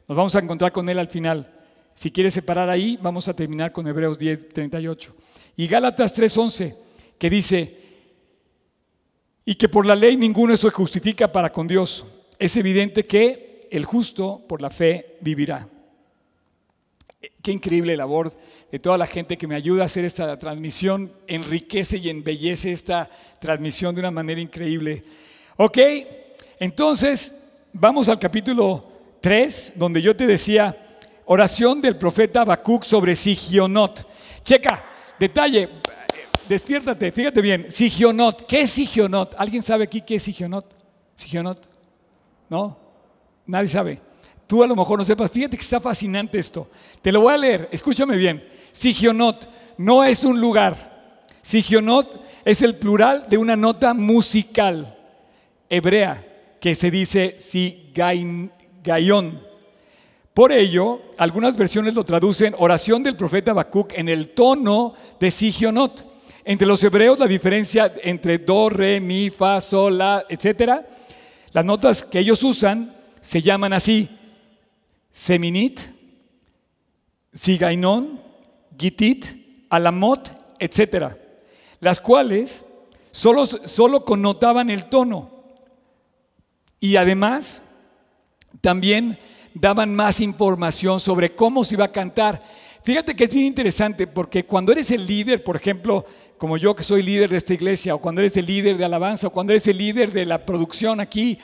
[0.07, 1.53] Nos vamos a encontrar con él al final.
[1.93, 5.17] Si quieres separar ahí, vamos a terminar con Hebreos 10, 38.
[5.57, 6.73] Y Gálatas 3:11,
[7.19, 7.81] que dice,
[9.45, 12.07] y que por la ley ninguno se justifica para con Dios.
[12.39, 15.69] Es evidente que el justo por la fe vivirá.
[17.43, 18.33] Qué increíble labor
[18.71, 21.11] de toda la gente que me ayuda a hacer esta transmisión.
[21.27, 23.09] Enriquece y embellece esta
[23.41, 25.05] transmisión de una manera increíble.
[25.57, 25.79] Ok,
[26.59, 28.85] entonces vamos al capítulo
[29.21, 30.77] 3, donde yo te decía,
[31.27, 34.07] oración del profeta Habacuc sobre Sigionot.
[34.43, 34.83] Checa,
[35.19, 35.69] detalle,
[36.49, 39.35] despiértate, fíjate bien, Sigionot, ¿qué es Sigionot?
[39.39, 40.67] ¿Alguien sabe aquí qué es Sigionot?
[41.15, 41.69] Sigionot,
[42.49, 42.79] ¿no?
[43.47, 44.08] Nadie sabe.
[44.49, 46.69] Tú a lo mejor no sepas, fíjate que está fascinante esto.
[47.03, 48.43] Te lo voy a leer, escúchame bien.
[48.73, 51.27] Sigionot no es un lugar.
[51.43, 54.97] Sigionot es el plural de una nota musical
[55.69, 58.51] hebrea que se dice Sigaion.
[60.33, 66.07] Por ello, algunas versiones lo traducen oración del profeta Habacuc en el tono de Sigionot.
[66.47, 70.87] Entre los hebreos la diferencia entre do, re, mi, fa, sol, la, etcétera,
[71.53, 74.09] las notas que ellos usan se llaman así:
[75.19, 75.81] seminit,
[77.33, 78.21] sigainon,
[78.79, 79.27] gitit,
[79.69, 81.19] alamot, etcétera,
[81.81, 82.65] las cuales
[83.11, 85.29] solo, solo connotaban el tono
[86.79, 87.63] y además
[88.61, 89.19] también
[89.55, 92.41] daban más información sobre cómo se iba a cantar.
[92.85, 96.07] Fíjate que es bien interesante porque cuando eres el líder, por ejemplo,
[96.39, 99.27] como yo que soy líder de esta iglesia, o cuando eres el líder de alabanza,
[99.27, 101.41] o cuando eres el líder de la producción aquí,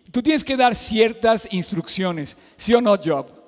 [0.00, 3.44] tú tienes que dar ciertas instrucciones, ¿sí o no, Job?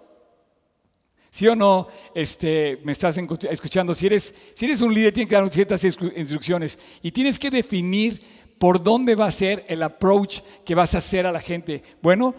[1.30, 3.92] ¿Sí o no este, me estás escuchando?
[3.92, 8.22] Si eres, si eres un líder, tienes que dar ciertas instrucciones y tienes que definir
[8.58, 11.82] por dónde va a ser el approach que vas a hacer a la gente.
[12.00, 12.34] Bueno,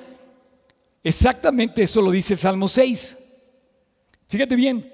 [1.04, 3.18] exactamente eso lo dice el Salmo 6.
[4.28, 4.92] Fíjate bien,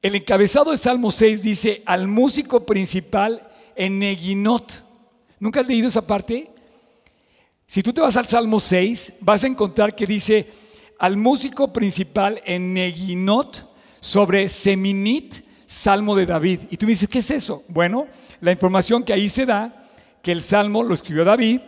[0.00, 4.00] el encabezado de Salmo 6 dice al músico principal en.
[5.38, 6.50] ¿Nunca has leído esa parte?
[7.70, 10.50] Si tú te vas al Salmo 6, vas a encontrar que dice
[10.98, 13.64] al músico principal en Neginot
[14.00, 16.62] sobre Seminit, Salmo de David.
[16.70, 17.62] Y tú dices, ¿qué es eso?
[17.68, 18.08] Bueno,
[18.40, 19.86] la información que ahí se da,
[20.20, 21.60] que el Salmo lo escribió David,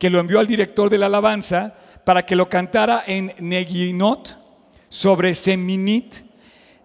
[0.00, 4.36] que lo envió al director de la alabanza para que lo cantara en Neginot
[4.88, 6.12] sobre Seminit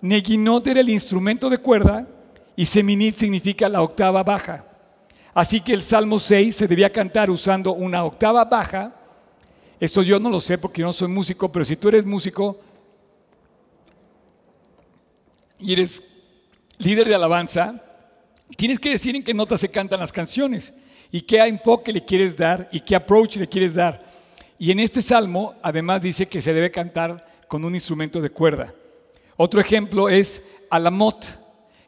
[0.01, 2.07] Neginot era el instrumento de cuerda
[2.55, 4.70] y Seminit significa la octava baja.
[5.33, 8.93] Así que el Salmo 6 se debía cantar usando una octava baja.
[9.79, 12.59] Esto yo no lo sé porque yo no soy músico, pero si tú eres músico
[15.59, 16.03] y eres
[16.79, 17.81] líder de alabanza,
[18.57, 20.75] tienes que decir en qué notas se cantan las canciones
[21.11, 24.03] y qué enfoque le quieres dar y qué approach le quieres dar.
[24.57, 28.73] Y en este salmo además dice que se debe cantar con un instrumento de cuerda.
[29.37, 31.25] Otro ejemplo es Alamot,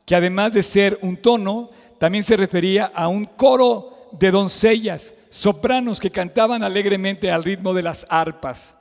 [0.06, 1.70] que además de ser un tono,
[2.04, 7.82] también se refería a un coro de doncellas, sopranos que cantaban alegremente al ritmo de
[7.82, 8.76] las arpas.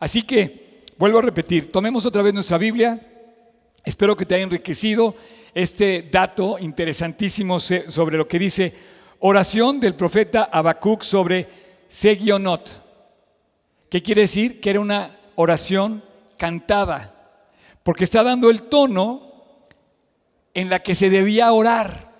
[0.00, 3.00] Así que, vuelvo a repetir, tomemos otra vez nuestra Biblia.
[3.84, 5.14] Espero que te haya enriquecido
[5.54, 8.74] este dato interesantísimo sobre lo que dice
[9.20, 11.46] oración del profeta Habacuc sobre
[11.88, 12.82] Segionot.
[13.88, 14.60] ¿Qué quiere decir?
[14.60, 16.02] Que era una oración
[16.36, 17.38] cantada
[17.84, 19.62] porque está dando el tono
[20.54, 22.13] en la que se debía orar.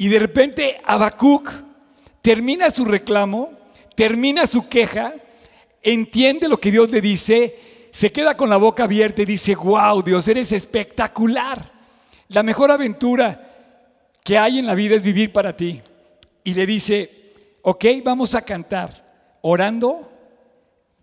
[0.00, 1.52] Y de repente Habacuc
[2.22, 3.50] termina su reclamo,
[3.94, 5.12] termina su queja,
[5.82, 7.54] entiende lo que Dios le dice,
[7.90, 11.70] se queda con la boca abierta y dice, wow, Dios, eres espectacular.
[12.28, 13.76] La mejor aventura
[14.24, 15.82] que hay en la vida es vivir para ti.
[16.44, 17.10] Y le dice,
[17.60, 20.10] ok, vamos a cantar, orando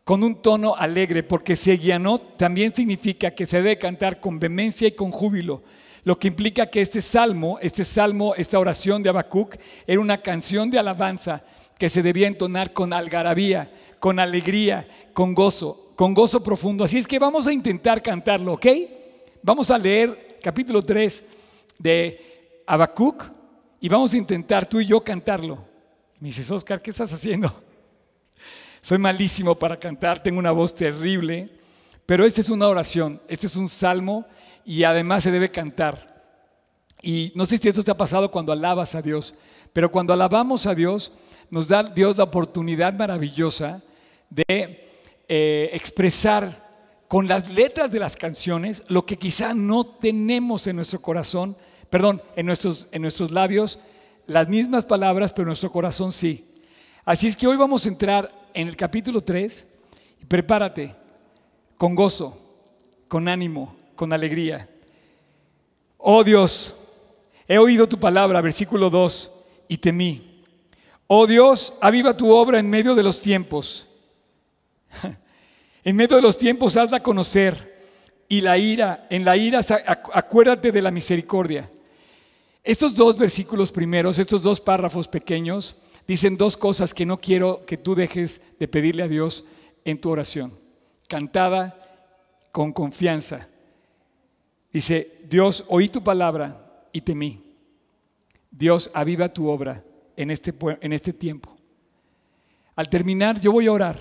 [0.04, 4.94] con un tono alegre, porque Seguianot también significa que se debe cantar con vehemencia y
[4.94, 5.62] con júbilo,
[6.04, 10.70] lo que implica que este salmo, este salmo, esta oración de Habacuc, era una canción
[10.70, 11.43] de alabanza
[11.78, 16.84] que se debía entonar con algarabía, con alegría, con gozo, con gozo profundo.
[16.84, 18.68] Así es que vamos a intentar cantarlo, ¿ok?
[19.43, 21.26] Vamos a leer capítulo 3
[21.80, 23.24] de Habacuc
[23.80, 25.58] y vamos a intentar tú y yo cantarlo.
[26.20, 27.54] Me dices, Oscar, ¿qué estás haciendo?
[28.82, 31.50] Soy malísimo para cantar, tengo una voz terrible,
[32.06, 34.26] pero esta es una oración, este es un salmo
[34.68, 36.22] y además se debe cantar.
[37.01, 39.34] Y no sé si esto te ha pasado cuando alabas a Dios,
[39.72, 41.13] pero cuando alabamos a Dios,
[41.49, 43.82] nos da Dios la oportunidad maravillosa
[44.30, 44.89] de
[45.30, 46.68] eh, expresar
[47.07, 51.55] con las letras de las canciones lo que quizá no tenemos en nuestro corazón,
[51.89, 53.80] perdón, en nuestros, en nuestros labios,
[54.26, 56.45] las mismas palabras, pero en nuestro corazón sí.
[57.05, 59.76] Así es que hoy vamos a entrar en el capítulo 3
[60.24, 60.93] y prepárate
[61.78, 62.38] con gozo,
[63.07, 64.70] con ánimo, con alegría.
[65.98, 66.74] Oh Dios,
[67.50, 70.43] he oído tu palabra, versículo 2, y temí.
[71.08, 73.89] Oh Dios, aviva tu obra en medio de los tiempos.
[75.84, 77.78] En medio de los tiempos hazla conocer
[78.28, 79.62] y la ira, en la ira
[80.14, 81.72] acuérdate de la misericordia.
[82.62, 87.78] Estos dos versículos primeros, estos dos párrafos pequeños, dicen dos cosas que no quiero que
[87.78, 89.45] tú dejes de pedirle a Dios
[89.86, 90.52] en tu oración.
[91.08, 91.80] Cantada
[92.52, 93.48] con confianza.
[94.78, 97.41] Dice, Dios, oí tu palabra y temí.
[98.51, 99.84] Dios, aviva tu obra
[100.15, 101.57] en este, en este tiempo.
[102.75, 103.97] Al terminar, yo voy a orar.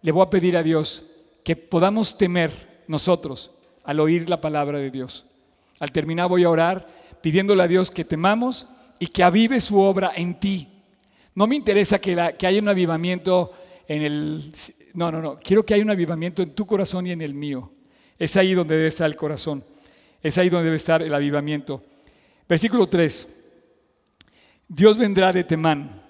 [0.00, 1.04] Le voy a pedir a Dios
[1.44, 2.50] que podamos temer
[2.88, 3.50] nosotros
[3.84, 5.26] al oír la palabra de Dios.
[5.80, 6.86] Al terminar voy a orar
[7.20, 10.66] pidiéndole a Dios que temamos y que avive su obra en ti.
[11.34, 13.52] No me interesa que, haya un avivamiento
[13.86, 14.50] en el...
[14.94, 15.38] No, no, no.
[15.40, 17.70] Quiero que haya un avivamiento en tu corazón y en el mío.
[18.18, 19.62] Es ahí donde debe estar el corazón.
[20.26, 21.84] Es ahí donde debe estar el avivamiento.
[22.48, 23.28] Versículo 3.
[24.66, 26.02] Dios vendrá de Temán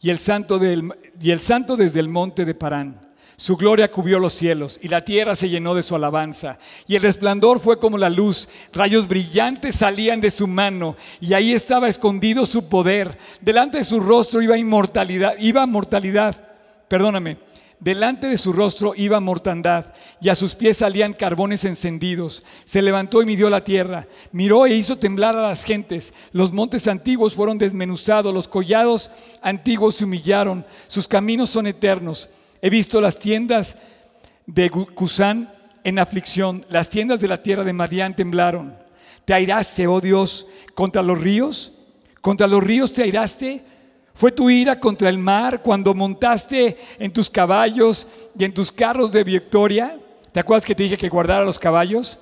[0.00, 3.00] y el santo, del, y el santo desde el monte de Parán.
[3.36, 6.56] Su gloria cubrió los cielos y la tierra se llenó de su alabanza.
[6.86, 8.48] Y el resplandor fue como la luz.
[8.72, 13.18] Rayos brillantes salían de su mano y ahí estaba escondido su poder.
[13.40, 16.36] Delante de su rostro iba inmortalidad, iba mortalidad.
[16.86, 17.38] Perdóname.
[17.84, 22.42] Delante de su rostro iba mortandad y a sus pies salían carbones encendidos.
[22.64, 26.14] Se levantó y midió la tierra, miró e hizo temblar a las gentes.
[26.32, 29.10] Los montes antiguos fueron desmenuzados, los collados
[29.42, 30.64] antiguos se humillaron.
[30.86, 32.30] Sus caminos son eternos
[32.62, 33.76] He visto las tiendas
[34.46, 35.52] de Cusán
[35.84, 38.74] en aflicción, las tiendas de la tierra de Madián temblaron.
[39.26, 41.72] ¿Te airaste, oh Dios, contra los ríos?
[42.22, 43.62] ¿Contra los ríos te airaste?
[44.14, 48.06] ¿Fue tu ira contra el mar cuando montaste en tus caballos
[48.38, 49.98] y en tus carros de victoria?
[50.30, 52.20] ¿Te acuerdas que te dije que guardara los caballos?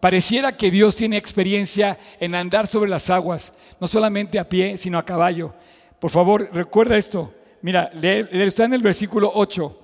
[0.00, 4.98] Pareciera que Dios tiene experiencia en andar sobre las aguas, no solamente a pie, sino
[4.98, 5.52] a caballo.
[5.98, 7.32] Por favor, recuerda esto.
[7.60, 9.80] Mira, está en el versículo 8.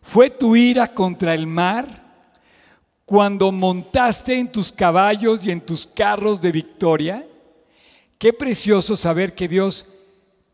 [0.00, 1.86] ¿Fue tu ira contra el mar
[3.04, 7.26] cuando montaste en tus caballos y en tus carros de victoria?
[8.18, 9.97] Qué precioso saber que Dios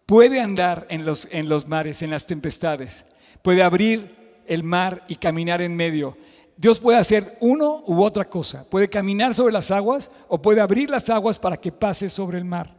[0.06, 3.06] puede andar en los, en los mares, en las tempestades.
[3.42, 6.16] Puede abrir el mar y caminar en medio.
[6.56, 8.68] Dios puede hacer uno u otra cosa.
[8.68, 12.44] Puede caminar sobre las aguas o puede abrir las aguas para que pase sobre el
[12.44, 12.74] mar.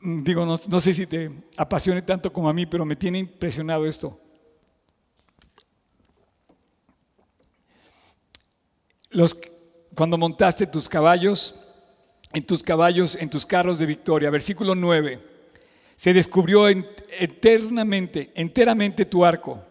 [0.00, 3.86] Digo, no, no sé si te apasione tanto como a mí, pero me tiene impresionado
[3.86, 4.18] esto.
[9.94, 11.54] cuando montaste tus caballos,
[12.34, 14.28] en tus caballos, en tus carros de victoria.
[14.28, 15.20] Versículo 9.
[15.96, 19.64] Se descubrió eternamente, enteramente tu arco.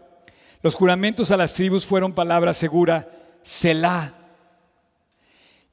[0.61, 3.09] Los juramentos a las tribus fueron palabra segura,
[3.41, 4.15] Selah.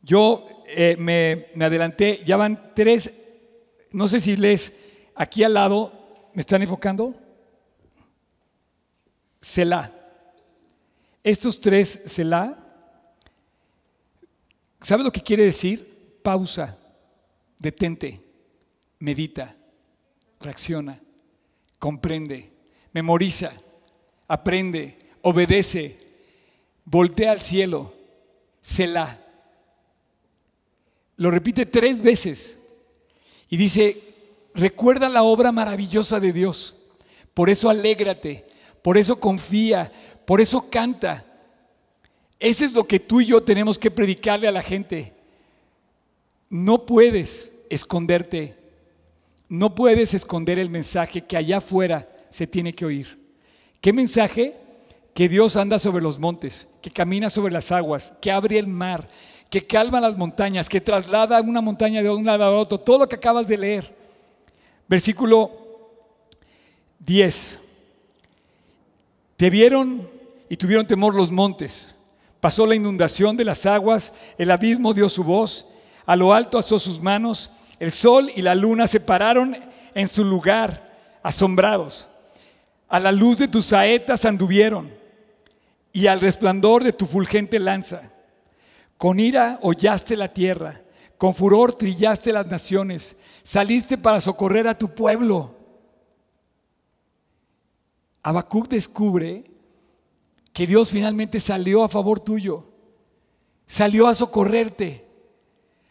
[0.03, 3.15] Yo eh, me, adelanté, ya van tres,
[3.93, 4.81] no sé si les,
[5.15, 5.93] aquí al lado,
[6.35, 7.15] ¿me están enfocando?
[9.41, 9.93] Selah.
[11.23, 12.57] Estos tres Selah
[14.83, 16.19] ¿Sabes lo que quiere decir?
[16.23, 16.77] Pausa,
[17.61, 18.21] detente,
[18.99, 19.55] medita,
[20.41, 20.99] reacciona,
[21.79, 22.51] comprende,
[22.93, 23.53] memoriza,
[24.27, 25.99] aprende, obedece,
[26.85, 27.95] voltea al cielo,
[28.79, 29.19] la.
[31.17, 32.57] Lo repite tres veces
[33.51, 34.01] y dice,
[34.55, 36.77] recuerda la obra maravillosa de Dios.
[37.35, 38.47] Por eso alégrate,
[38.83, 39.93] por eso confía,
[40.25, 41.27] por eso canta.
[42.39, 45.20] Ese es lo que tú y yo tenemos que predicarle a la gente.
[46.51, 48.57] No puedes esconderte.
[49.49, 53.19] No puedes esconder el mensaje que allá afuera se tiene que oír.
[53.81, 54.55] ¿Qué mensaje?
[55.15, 59.09] Que Dios anda sobre los montes, que camina sobre las aguas, que abre el mar,
[59.49, 62.79] que calma las montañas, que traslada una montaña de un lado a otro.
[62.79, 63.97] Todo lo que acabas de leer.
[64.89, 65.51] Versículo
[67.01, 67.59] 10.
[69.37, 70.09] Te vieron
[70.49, 71.95] y tuvieron temor los montes
[72.41, 75.67] Pasó la inundación de las aguas, el abismo dio su voz,
[76.11, 79.57] a lo alto alzó sus manos, el sol y la luna se pararon
[79.95, 82.09] en su lugar, asombrados.
[82.89, 84.93] A la luz de tus saetas anduvieron
[85.93, 88.11] y al resplandor de tu fulgente lanza.
[88.99, 90.81] Con ira hollaste la tierra,
[91.17, 95.55] con furor trillaste las naciones, saliste para socorrer a tu pueblo.
[98.25, 99.45] Habacuc descubre
[100.53, 102.65] que Dios finalmente salió a favor tuyo,
[103.69, 105.09] salió a socorrerte.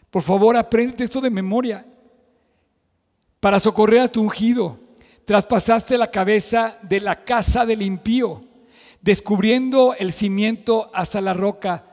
[0.09, 1.85] Por favor, aprende esto de memoria.
[3.39, 4.79] Para socorrer a tu ungido,
[5.25, 8.43] traspasaste la cabeza de la casa del impío,
[9.01, 11.85] descubriendo el cimiento hasta la roca.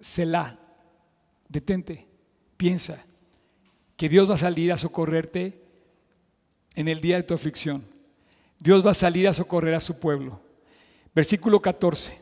[0.00, 0.56] Selah.
[1.48, 2.06] Detente,
[2.56, 3.04] piensa
[3.96, 5.60] que Dios va a salir a socorrerte
[6.74, 7.84] en el día de tu aflicción.
[8.58, 10.40] Dios va a salir a socorrer a su pueblo.
[11.14, 12.16] Versículo 14.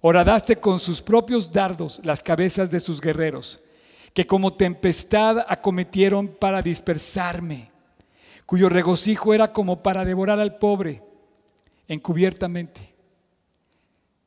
[0.00, 3.60] Horadaste con sus propios dardos las cabezas de sus guerreros,
[4.18, 7.70] que como tempestad acometieron para dispersarme,
[8.46, 11.04] cuyo regocijo era como para devorar al pobre
[11.86, 12.80] encubiertamente.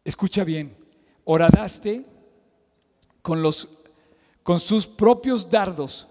[0.05, 0.77] Escucha bien,
[1.25, 2.05] horadaste
[3.21, 3.67] con, los,
[4.43, 6.07] con sus propios dardos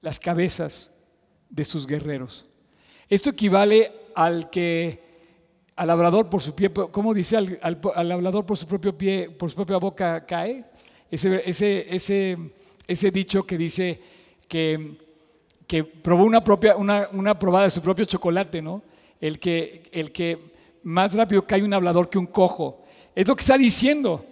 [0.00, 0.90] las cabezas
[1.48, 2.44] de sus guerreros.
[3.08, 5.00] Esto equivale al que
[5.76, 7.36] al labrador por su pie, ¿cómo dice?
[7.36, 10.64] Al, al, por su propio pie, por su propia boca cae.
[11.08, 11.48] Ese,
[11.94, 12.36] ese,
[12.86, 14.00] ese dicho que dice
[14.48, 14.98] que,
[15.66, 18.82] que probó una, propia, una, una, probada de su propio chocolate, ¿no?
[19.20, 20.38] El que, el que
[20.82, 22.84] más rápido cae un hablador que un cojo.
[23.14, 24.24] Es lo que está diciendo.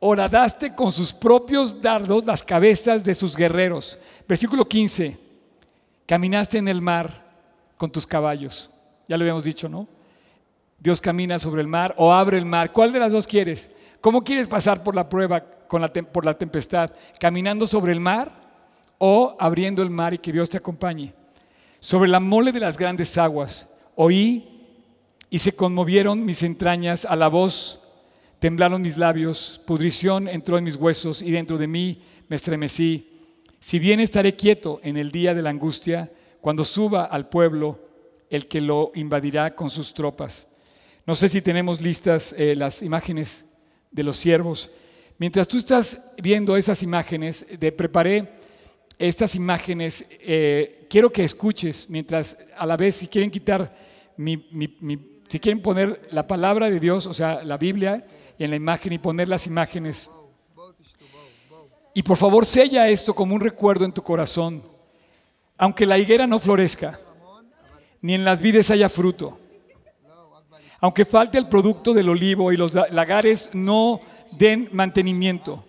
[0.00, 3.98] Horadaste con sus propios dardos las cabezas de sus guerreros.
[4.28, 5.18] Versículo 15.
[6.06, 7.26] Caminaste en el mar
[7.76, 8.70] con tus caballos.
[9.08, 9.88] Ya lo habíamos dicho, ¿no?
[10.78, 12.72] Dios camina sobre el mar o abre el mar.
[12.72, 13.70] ¿Cuál de las dos quieres?
[14.00, 16.90] ¿Cómo quieres pasar por la prueba, con la, por la tempestad?
[17.20, 18.32] ¿Caminando sobre el mar
[18.98, 21.14] o abriendo el mar y que Dios te acompañe?
[21.78, 24.66] Sobre la mole de las grandes aguas oí
[25.30, 27.84] y se conmovieron mis entrañas a la voz
[28.38, 33.08] Temblaron mis labios, pudrición entró en mis huesos y dentro de mí me estremecí.
[33.58, 37.80] Si bien estaré quieto en el día de la angustia, cuando suba al pueblo
[38.30, 40.54] el que lo invadirá con sus tropas.
[41.04, 43.46] No sé si tenemos listas eh, las imágenes
[43.90, 44.70] de los siervos.
[45.18, 48.38] Mientras tú estás viendo esas imágenes, de preparé
[48.98, 53.70] estas imágenes, eh, quiero que escuches, mientras a la vez si quieren quitar
[55.28, 58.04] si quieren poner la palabra de Dios, o sea, la Biblia,
[58.38, 60.08] en la imagen y poner las imágenes.
[61.94, 64.62] Y por favor, sella esto como un recuerdo en tu corazón.
[65.56, 66.98] Aunque la higuera no florezca,
[68.00, 69.38] ni en las vides haya fruto,
[70.80, 74.00] aunque falte el producto del olivo y los lagares no
[74.32, 75.64] den mantenimiento,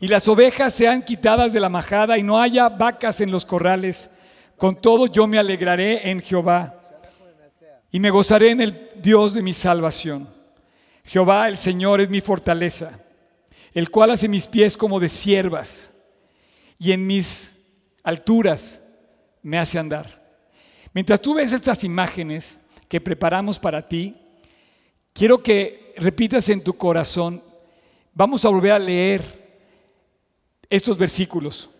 [0.00, 4.10] y las ovejas sean quitadas de la majada y no haya vacas en los corrales,
[4.56, 6.80] con todo yo me alegraré en Jehová
[7.90, 10.28] y me gozaré en el Dios de mi salvación.
[11.04, 12.98] Jehová el Señor es mi fortaleza,
[13.74, 15.90] el cual hace mis pies como de siervas
[16.78, 17.66] y en mis
[18.02, 18.82] alturas
[19.42, 20.20] me hace andar.
[20.92, 22.58] Mientras tú ves estas imágenes
[22.88, 24.16] que preparamos para ti,
[25.12, 27.42] quiero que repitas en tu corazón,
[28.20, 29.22] vamos a volver a leer
[30.68, 31.70] estos versículos,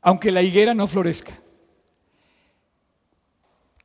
[0.00, 1.38] aunque la higuera no florezca.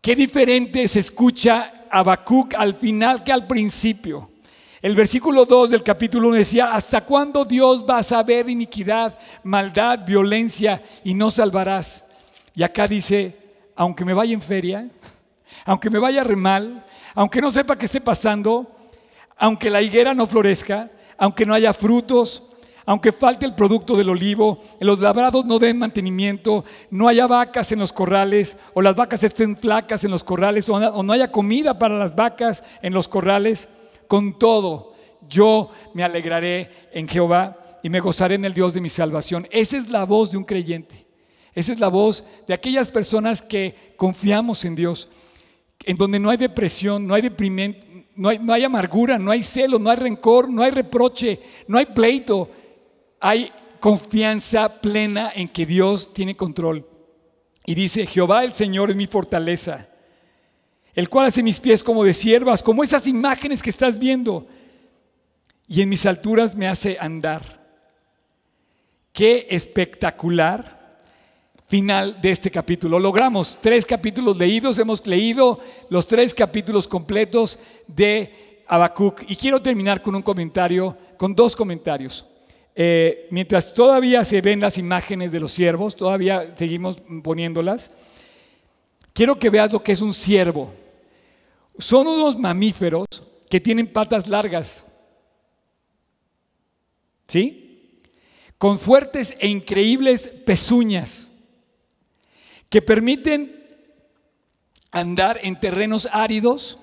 [0.02, 4.32] Qué diferente se escucha Habacuc al final que al principio.
[4.82, 10.06] El versículo 2 del capítulo 1 decía, ¿hasta cuándo Dios va a saber iniquidad, maldad,
[10.06, 12.06] violencia y no salvarás?
[12.56, 13.36] Y acá dice,
[13.76, 14.90] aunque me vaya en feria,
[15.66, 18.74] aunque me vaya re mal, aunque no sepa qué esté pasando,
[19.36, 22.50] aunque la higuera no florezca, aunque no haya frutos,
[22.86, 27.80] aunque falte el producto del olivo, los labrados no den mantenimiento, no haya vacas en
[27.80, 31.98] los corrales, o las vacas estén flacas en los corrales, o no haya comida para
[31.98, 33.70] las vacas en los corrales,
[34.08, 34.94] con todo,
[35.30, 39.48] yo me alegraré en Jehová y me gozaré en el Dios de mi salvación.
[39.52, 41.06] Esa es la voz de un creyente.
[41.56, 45.10] Esa es la voz de aquellas personas que confiamos en Dios,
[45.86, 49.44] en donde no hay depresión, no hay deprimiento, no hay, no hay amargura, no hay
[49.44, 52.50] celo, no hay rencor, no hay reproche, no hay pleito.
[53.20, 56.88] Hay confianza plena en que Dios tiene control.
[57.66, 59.88] Y dice, Jehová el Señor es mi fortaleza
[60.96, 64.48] el cual hace mis pies como de siervas, como esas imágenes que estás viendo,
[65.68, 67.62] y en mis alturas me hace andar.
[69.12, 70.83] Qué espectacular
[71.74, 73.00] final de este capítulo.
[73.00, 75.60] Logramos tres capítulos leídos, hemos leído
[75.90, 77.58] los tres capítulos completos
[77.88, 79.24] de Habacuc.
[79.28, 82.28] Y quiero terminar con un comentario, con dos comentarios.
[82.76, 87.92] Eh, mientras todavía se ven las imágenes de los siervos, todavía seguimos poniéndolas,
[89.12, 90.72] quiero que veas lo que es un siervo.
[91.80, 93.08] Son unos mamíferos
[93.50, 94.86] que tienen patas largas.
[97.28, 97.98] ¿Sí?
[98.60, 101.30] Con fuertes e increíbles pezuñas
[102.74, 103.64] que permiten
[104.92, 106.80] andar en terrenos áridos,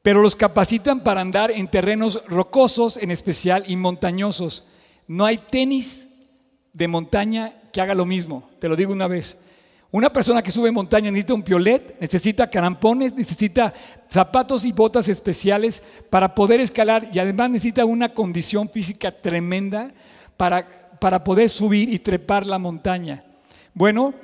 [0.00, 4.64] pero los capacitan para andar en terrenos rocosos en especial y montañosos.
[5.06, 6.08] No hay tenis
[6.72, 9.36] de montaña que haga lo mismo, te lo digo una vez.
[9.90, 13.74] Una persona que sube montaña necesita un piolet, necesita carampones, necesita
[14.08, 19.92] zapatos y botas especiales para poder escalar y además necesita una condición física tremenda
[20.38, 20.66] para,
[20.98, 23.22] para poder subir y trepar la montaña.
[23.74, 24.14] Bueno,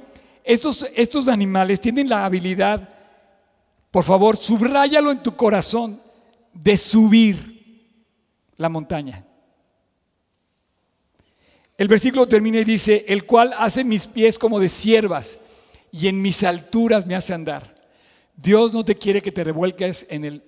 [0.45, 2.89] estos, estos animales tienen la habilidad,
[3.91, 6.01] por favor, subráyalo en tu corazón,
[6.53, 7.95] de subir
[8.57, 9.25] la montaña.
[11.77, 15.39] El versículo termina y dice, el cual hace mis pies como de siervas
[15.91, 17.75] y en mis alturas me hace andar.
[18.37, 20.43] Dios no te quiere que te revuelques en el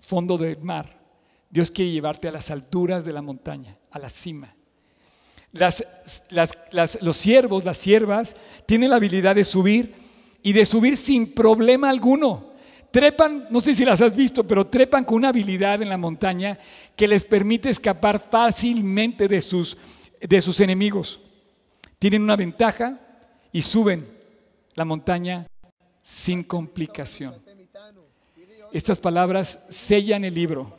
[0.00, 0.98] fondo del mar.
[1.50, 4.54] Dios quiere llevarte a las alturas de la montaña, a la cima.
[5.52, 8.36] Los siervos, las siervas,
[8.66, 9.94] tienen la habilidad de subir
[10.42, 12.48] y de subir sin problema alguno.
[12.90, 16.58] Trepan, no sé si las has visto, pero trepan con una habilidad en la montaña
[16.96, 19.76] que les permite escapar fácilmente de sus,
[20.20, 21.20] de sus enemigos.
[21.98, 22.98] Tienen una ventaja
[23.52, 24.06] y suben
[24.74, 25.46] la montaña
[26.02, 27.34] sin complicación.
[28.72, 30.78] Estas palabras sellan el libro.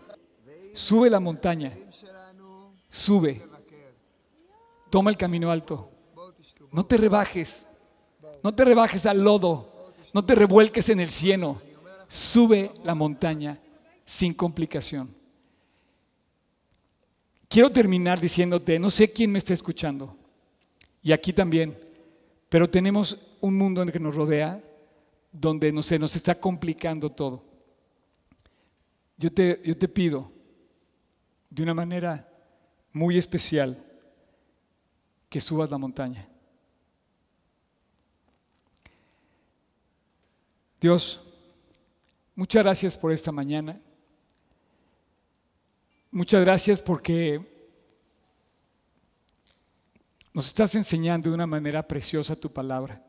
[0.73, 1.73] Sube la montaña,
[2.89, 3.41] sube,
[4.89, 5.89] toma el camino alto.
[6.71, 7.65] No te rebajes,
[8.43, 11.61] no te rebajes al lodo, no te revuelques en el cieno.
[12.07, 13.59] Sube la montaña
[14.05, 15.13] sin complicación.
[17.47, 20.15] Quiero terminar diciéndote, no sé quién me está escuchando,
[21.01, 21.77] y aquí también,
[22.47, 24.61] pero tenemos un mundo en el que nos rodea
[25.31, 27.43] donde no se nos está complicando todo.
[29.17, 30.31] Yo te, yo te pido
[31.49, 32.27] de una manera
[32.93, 33.77] muy especial
[35.29, 36.27] que subas la montaña.
[40.81, 41.21] Dios,
[42.35, 43.79] muchas gracias por esta mañana.
[46.11, 47.39] Muchas gracias porque
[50.33, 53.05] nos estás enseñando de una manera preciosa tu palabra.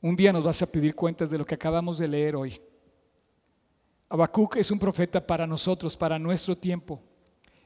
[0.00, 2.60] Un día nos vas a pedir cuentas de lo que acabamos de leer hoy.
[4.08, 7.02] Habacuc es un profeta para nosotros, para nuestro tiempo.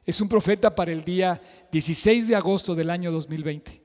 [0.06, 1.42] Es un profeta para el día
[1.72, 3.82] 16 de agosto del año 2020.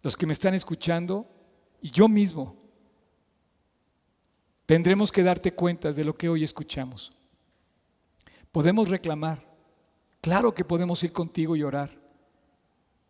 [0.00, 1.28] Los que me están escuchando
[1.82, 2.56] y yo mismo
[4.64, 7.12] tendremos que darte cuentas de lo que hoy escuchamos.
[8.52, 9.44] Podemos reclamar,
[10.20, 11.90] claro que podemos ir contigo y orar.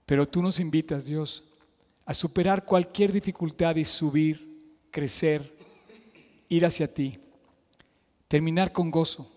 [0.07, 1.45] Pero tú nos invitas, Dios,
[2.07, 5.55] a superar cualquier dificultad y subir, crecer,
[6.49, 7.19] ir hacia ti,
[8.29, 9.31] terminar con gozo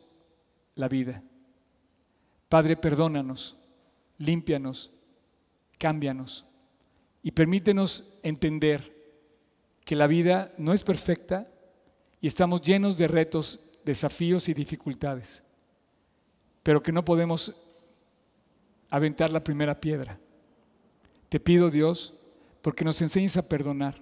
[0.76, 1.22] la vida.
[2.52, 3.56] Padre, perdónanos,
[4.18, 4.92] límpianos,
[5.78, 6.46] cámbianos
[7.24, 8.94] y permítenos entender
[9.86, 11.48] que la vida no es perfecta
[12.20, 15.44] y estamos llenos de retos, desafíos y dificultades,
[16.62, 17.56] pero que no podemos
[18.90, 20.20] aventar la primera piedra.
[21.30, 22.16] Te pido, Dios,
[22.62, 23.98] porque nos enseñes a perdonar,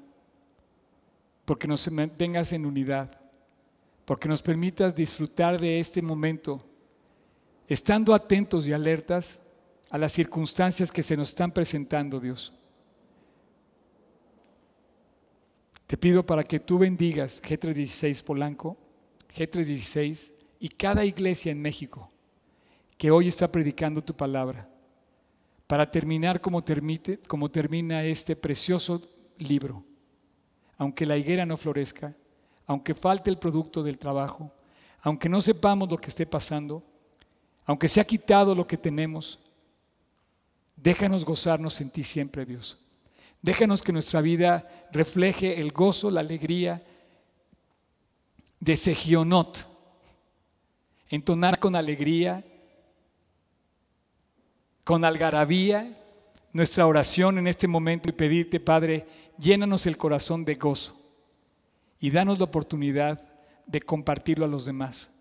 [1.46, 3.16] porque nos mantengas en unidad,
[4.06, 6.66] porque nos permitas disfrutar de este momento,
[7.70, 9.44] estando atentos y alertas
[9.92, 12.52] a las circunstancias que se nos están presentando, Dios.
[15.86, 18.78] Te pido para que tú bendigas G316 Polanco,
[19.36, 22.12] G316 y cada iglesia en México
[22.98, 24.68] que hoy está predicando tu palabra
[25.68, 26.64] para terminar como,
[27.28, 29.02] como termina este precioso
[29.38, 29.84] libro.
[30.78, 32.16] Aunque la higuera no florezca,
[32.66, 34.52] aunque falte el producto del trabajo,
[35.02, 36.84] aunque no sepamos lo que esté pasando,
[37.70, 39.38] aunque se ha quitado lo que tenemos,
[40.76, 42.80] déjanos gozarnos en ti siempre, Dios.
[43.44, 46.84] Déjanos que nuestra vida refleje el gozo, la alegría
[48.60, 49.70] de Segionot.
[51.10, 52.44] Entonar con alegría
[54.84, 55.96] con algarabía
[56.52, 59.06] nuestra oración en este momento y pedirte, Padre,
[59.38, 61.00] llénanos el corazón de gozo
[62.00, 63.24] y danos la oportunidad
[63.68, 65.12] de compartirlo a los demás.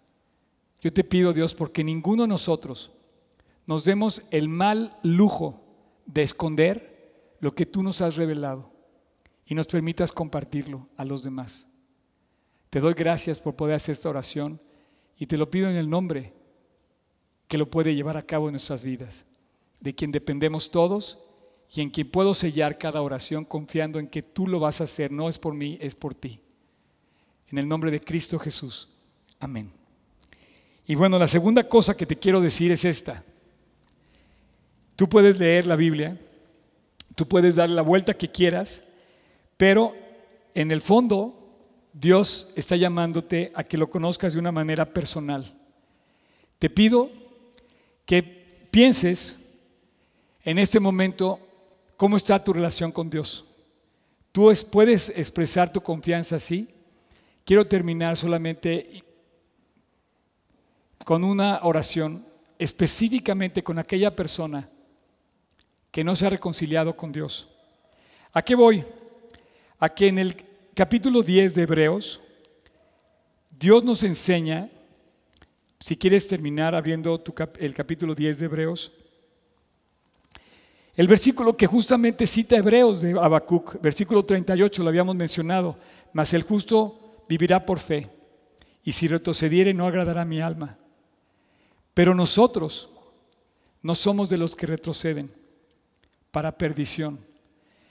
[0.80, 2.92] Yo te pido, Dios, porque ninguno de nosotros
[3.66, 5.60] nos demos el mal lujo
[6.06, 8.70] de esconder lo que tú nos has revelado
[9.46, 11.66] y nos permitas compartirlo a los demás.
[12.70, 14.60] Te doy gracias por poder hacer esta oración
[15.18, 16.32] y te lo pido en el nombre
[17.46, 19.26] que lo puede llevar a cabo en nuestras vidas
[19.80, 21.18] de quien dependemos todos
[21.70, 25.12] y en quien puedo sellar cada oración confiando en que tú lo vas a hacer,
[25.12, 26.40] no es por mí, es por ti.
[27.48, 28.88] En el nombre de Cristo Jesús.
[29.38, 29.77] Amén.
[30.88, 33.22] Y bueno, la segunda cosa que te quiero decir es esta.
[34.96, 36.18] Tú puedes leer la Biblia,
[37.14, 38.82] tú puedes dar la vuelta que quieras,
[39.58, 39.94] pero
[40.54, 41.34] en el fondo
[41.92, 45.54] Dios está llamándote a que lo conozcas de una manera personal.
[46.58, 47.10] Te pido
[48.06, 48.22] que
[48.70, 49.58] pienses
[50.42, 51.38] en este momento
[51.98, 53.44] cómo está tu relación con Dios.
[54.32, 56.66] ¿Tú puedes expresar tu confianza así?
[57.44, 59.04] Quiero terminar solamente
[61.08, 62.22] con una oración
[62.58, 64.68] específicamente con aquella persona
[65.90, 67.48] que no se ha reconciliado con Dios.
[68.34, 68.84] ¿A qué voy?
[69.78, 70.36] A que en el
[70.74, 72.20] capítulo 10 de Hebreos,
[73.58, 74.68] Dios nos enseña,
[75.80, 77.24] si quieres terminar abriendo
[77.58, 78.92] el capítulo 10 de Hebreos,
[80.94, 85.78] el versículo que justamente cita Hebreos de Habacuc, versículo 38, lo habíamos mencionado,
[86.12, 88.10] mas el justo vivirá por fe,
[88.84, 90.76] y si retrocediere no agradará mi alma.
[91.98, 92.90] Pero nosotros
[93.82, 95.32] no somos de los que retroceden
[96.30, 97.18] para perdición,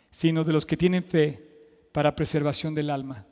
[0.10, 3.26] sino de los que tienen fe para preservación del alma.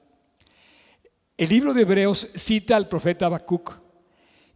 [1.38, 3.71] El libro de Hebreos cita al profeta Habacuc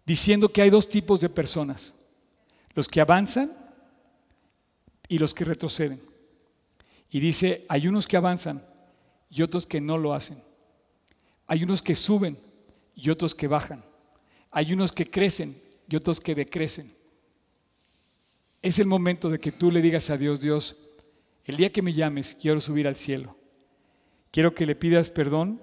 [0.05, 1.95] diciendo que hay dos tipos de personas,
[2.74, 3.49] los que avanzan
[5.07, 6.01] y los que retroceden.
[7.11, 8.61] Y dice, hay unos que avanzan
[9.30, 10.43] y otros que no lo hacen.
[11.47, 12.38] Hay unos que suben
[12.93, 13.86] y otros que bajan.
[14.51, 16.93] Hay unos que crecen y otros que decrecen.
[18.61, 20.77] Es el momento de que tú le digas a Dios, Dios,
[21.45, 23.35] el día que me llames quiero subir al cielo.
[24.31, 25.61] Quiero que le pidas perdón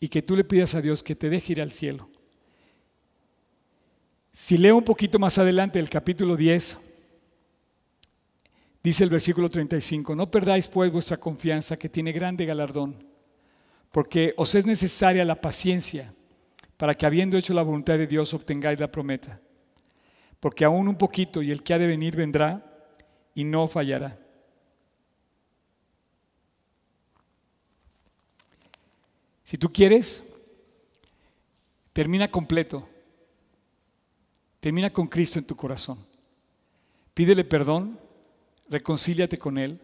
[0.00, 2.10] y que tú le pidas a Dios que te deje ir al cielo.
[4.32, 6.78] Si leo un poquito más adelante el capítulo 10,
[8.82, 13.06] dice el versículo 35, no perdáis pues vuestra confianza que tiene grande galardón,
[13.92, 16.12] porque os es necesaria la paciencia
[16.80, 19.38] para que habiendo hecho la voluntad de Dios obtengáis la promesa.
[20.40, 22.88] Porque aún un poquito y el que ha de venir vendrá
[23.34, 24.18] y no fallará.
[29.44, 30.32] Si tú quieres,
[31.92, 32.88] termina completo.
[34.58, 35.98] Termina con Cristo en tu corazón.
[37.12, 38.00] Pídele perdón,
[38.70, 39.78] reconcíliate con Él,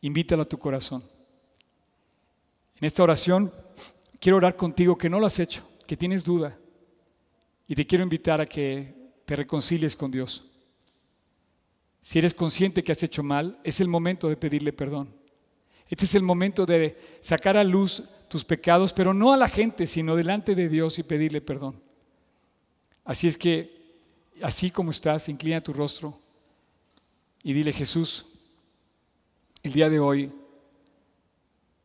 [0.00, 1.04] invítalo a tu corazón.
[2.80, 3.52] En esta oración
[4.18, 6.58] quiero orar contigo que no lo has hecho que tienes duda
[7.66, 10.44] y te quiero invitar a que te reconcilies con Dios.
[12.02, 15.08] Si eres consciente que has hecho mal, es el momento de pedirle perdón.
[15.88, 19.86] Este es el momento de sacar a luz tus pecados, pero no a la gente,
[19.86, 21.80] sino delante de Dios y pedirle perdón.
[23.04, 24.00] Así es que,
[24.42, 26.18] así como estás, inclina tu rostro
[27.42, 28.26] y dile, Jesús,
[29.62, 30.32] el día de hoy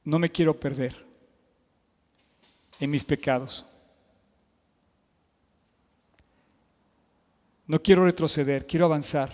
[0.05, 1.05] no me quiero perder
[2.79, 3.65] en mis pecados.
[7.69, 9.29] No quiero retroceder, quiero avanzar.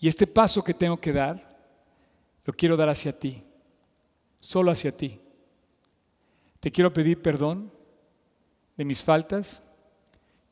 [0.00, 1.56] Y este paso que tengo que dar,
[2.44, 3.40] lo quiero dar hacia ti,
[4.40, 5.20] solo hacia ti.
[6.58, 7.70] Te quiero pedir perdón
[8.76, 9.72] de mis faltas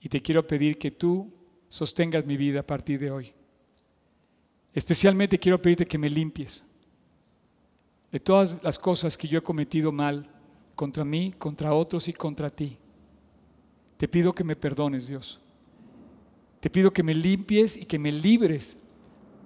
[0.00, 1.34] y te quiero pedir que tú
[1.68, 3.32] sostengas mi vida a partir de hoy.
[4.72, 6.62] Especialmente quiero pedirte que me limpies
[8.12, 10.30] de todas las cosas que yo he cometido mal
[10.76, 12.78] contra mí, contra otros y contra ti.
[13.96, 15.40] Te pido que me perdones, Dios.
[16.66, 18.76] Te pido que me limpies y que me libres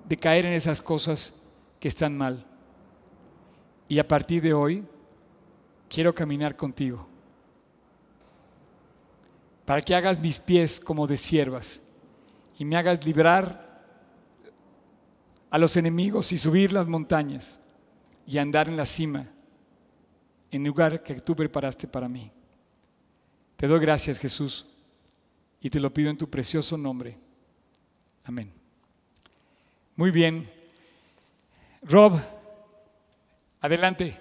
[0.08, 2.46] de caer en esas cosas que están mal.
[3.90, 4.82] Y a partir de hoy,
[5.90, 7.06] quiero caminar contigo.
[9.66, 11.82] Para que hagas mis pies como de siervas
[12.58, 13.84] y me hagas librar
[15.50, 17.60] a los enemigos y subir las montañas
[18.26, 19.26] y andar en la cima,
[20.50, 22.32] en el lugar que tú preparaste para mí.
[23.58, 24.69] Te doy gracias, Jesús
[25.60, 27.16] y te lo pido en tu precioso nombre.
[28.24, 28.50] Amén.
[29.96, 30.44] Muy bien.
[31.82, 32.12] Rob,
[33.60, 34.14] adelante.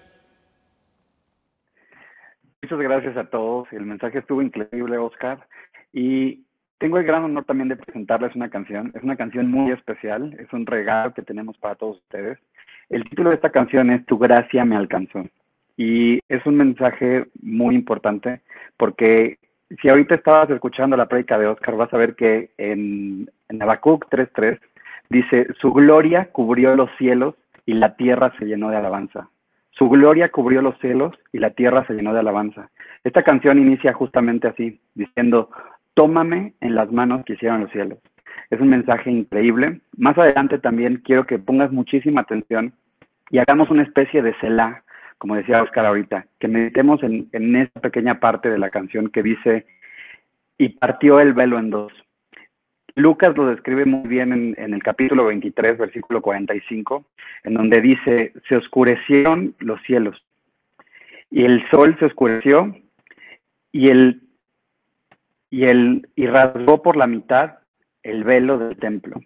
[2.62, 3.72] Muchas gracias a todos.
[3.72, 5.48] El mensaje estuvo increíble, Oscar.
[5.94, 6.44] Y
[6.78, 8.92] tengo el gran honor también de presentarles una canción.
[8.94, 10.36] Es una canción muy especial.
[10.40, 12.38] Es un regalo que tenemos para todos ustedes.
[12.90, 15.26] El título de esta canción es Tu gracia me alcanzó.
[15.78, 18.42] Y es un mensaje muy importante
[18.76, 19.38] porque
[19.82, 24.10] si ahorita estabas escuchando la prédica de Oscar, vas a ver que en, en Habacuc
[24.10, 24.60] 3.3
[25.10, 29.30] dice, su gloria cubrió los cielos y la tierra se llenó de alabanza.
[29.72, 32.70] Su gloria cubrió los cielos y la tierra se llenó de alabanza.
[33.04, 35.50] Esta canción inicia justamente así, diciendo,
[35.94, 38.00] tómame en las manos que hicieron los cielos.
[38.50, 39.82] Es un mensaje increíble.
[39.96, 42.74] Más adelante también quiero que pongas muchísima atención
[43.30, 44.84] y hagamos una especie de Selah
[45.20, 49.22] como decía Oscar ahorita, que meditemos en, en esa pequeña parte de la canción que
[49.22, 49.68] dice,
[50.58, 51.94] y partió el velo en dos.
[52.96, 57.06] Lucas lo describe muy bien en, en, el capítulo 23, versículo 45,
[57.44, 60.18] en donde dice, se oscurecieron los cielos.
[61.30, 62.76] y el sol se oscureció
[63.72, 64.22] y el
[65.52, 67.60] y el y rasgó por la mitad
[68.04, 69.20] el velo del templo.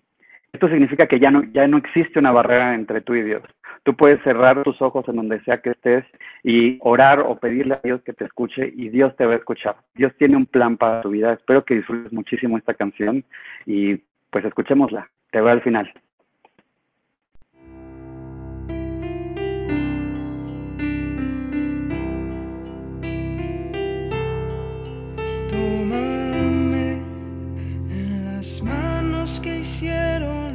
[0.52, 3.44] Esto significa que ya no ya no existe una barrera entre tú y Dios.
[3.84, 6.06] Tú puedes cerrar tus ojos en donde sea que estés
[6.42, 9.76] y orar o pedirle a Dios que te escuche y Dios te va a escuchar.
[9.94, 11.34] Dios tiene un plan para tu vida.
[11.34, 13.26] Espero que disfrutes muchísimo esta canción
[13.66, 13.98] y
[14.30, 15.10] pues escuchémosla.
[15.32, 15.92] Te veo al final.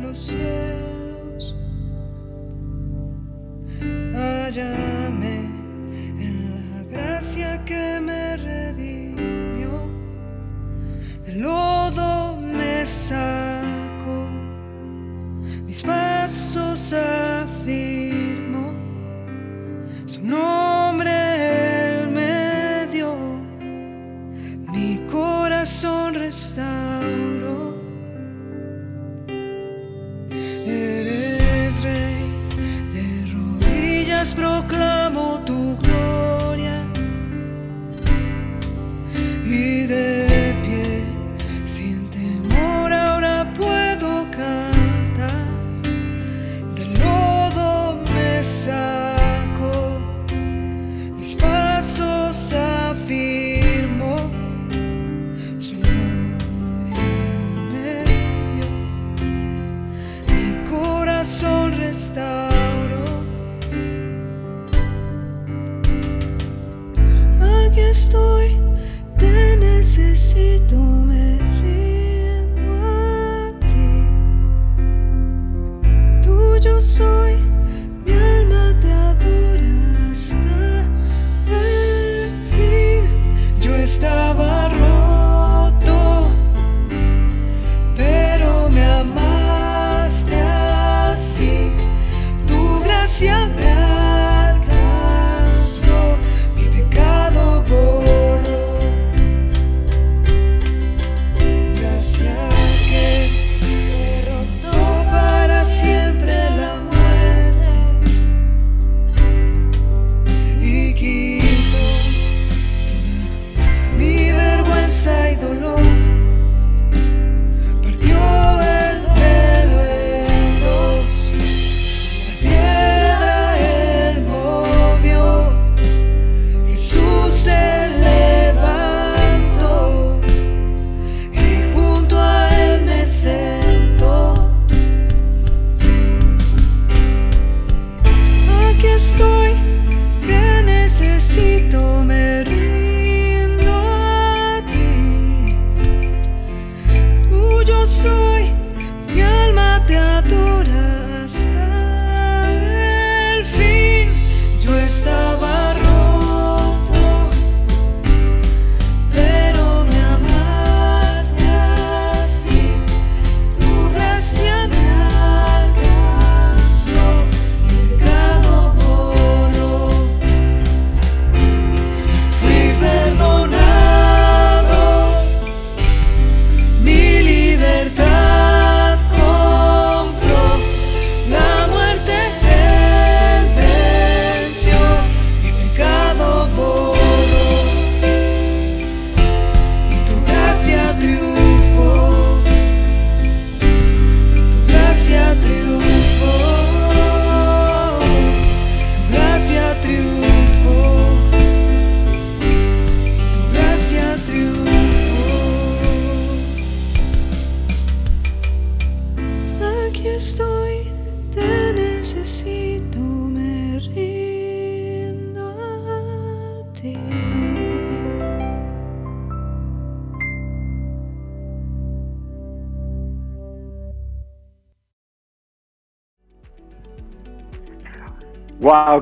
[0.09, 0.78] Wow,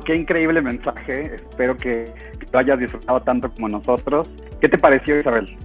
[0.07, 1.35] qué increíble mensaje.
[1.35, 2.11] Espero que,
[2.51, 4.27] lo hayas disfrutado tanto como nosotros.
[4.61, 5.55] ¿Qué te pareció, Isabel?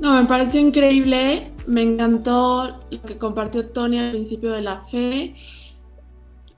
[0.00, 1.50] No, me pareció increíble.
[1.66, 5.34] Me encantó lo que compartió Tony al principio de la fe.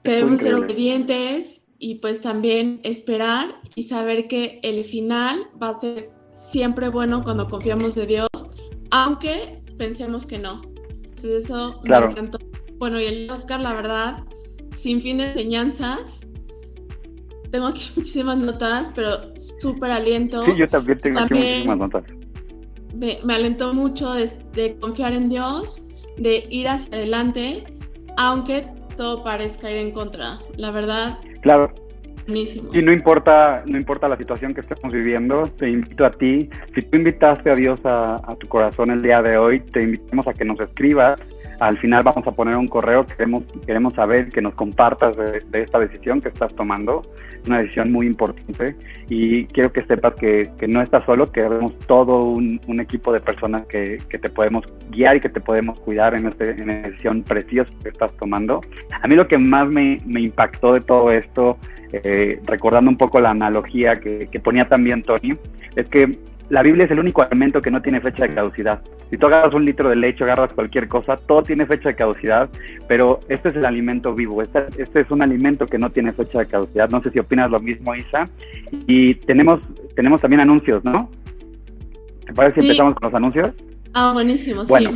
[0.03, 5.79] Que debemos ser obedientes y pues también esperar y saber que el final va a
[5.79, 8.29] ser siempre bueno cuando confiamos de Dios,
[8.91, 10.61] aunque pensemos que no.
[11.05, 12.37] Entonces eso me encantó.
[12.77, 14.23] Bueno, y el Oscar, la verdad,
[14.73, 16.25] sin fin de enseñanzas,
[17.55, 20.43] tengo aquí muchísimas notas, pero súper aliento.
[20.45, 22.03] Sí, yo también tengo aquí muchísimas notas.
[22.93, 25.87] Me, alentó mucho de, confiar en Dios,
[26.17, 27.63] de ir hacia adelante,
[28.17, 28.63] aunque
[28.95, 30.39] todo parezca ir en contra.
[30.57, 31.19] La verdad.
[31.41, 31.73] Claro.
[32.25, 32.73] Buenísimo.
[32.73, 36.81] Y no importa, no importa la situación que estemos viviendo, te invito a ti, si
[36.81, 40.33] tú invitaste a Dios a, a tu corazón el día de hoy, te invitamos a
[40.33, 41.21] que nos escribas
[41.59, 45.79] al final vamos a poner un correo, queremos, queremos saber que nos compartas de, esta
[45.79, 47.01] decisión que estás tomando,
[47.47, 48.75] una decisión muy importante
[49.07, 53.65] y quiero que sepas que, no estás solo, que tenemos todo un, equipo de personas
[53.67, 57.71] que, te podemos guiar y que te podemos cuidar en, este, en esta decisión preciosa
[57.83, 58.61] que estás tomando.
[59.01, 61.57] A mí lo que más me, impactó de todo esto,
[61.93, 65.35] eh, recordando un poco la analogía que, que ponía también Tony,
[65.75, 66.17] es que
[66.49, 68.81] la Biblia es el único alimento que no tiene fecha de caducidad.
[69.09, 72.49] Si tú agarras un litro de leche, agarras cualquier cosa, todo tiene fecha de caducidad,
[72.87, 76.39] pero este es el alimento vivo, este, este, es un alimento que no tiene fecha
[76.39, 76.89] de caducidad.
[76.89, 78.29] No sé si opinas lo mismo, Isa.
[78.87, 79.61] Y tenemos,
[79.95, 81.09] tenemos también anuncios, ¿no?
[82.25, 83.49] ¿Te parece si empezamos con los anuncios?
[83.93, 84.91] Ah, buenísimo, bueno,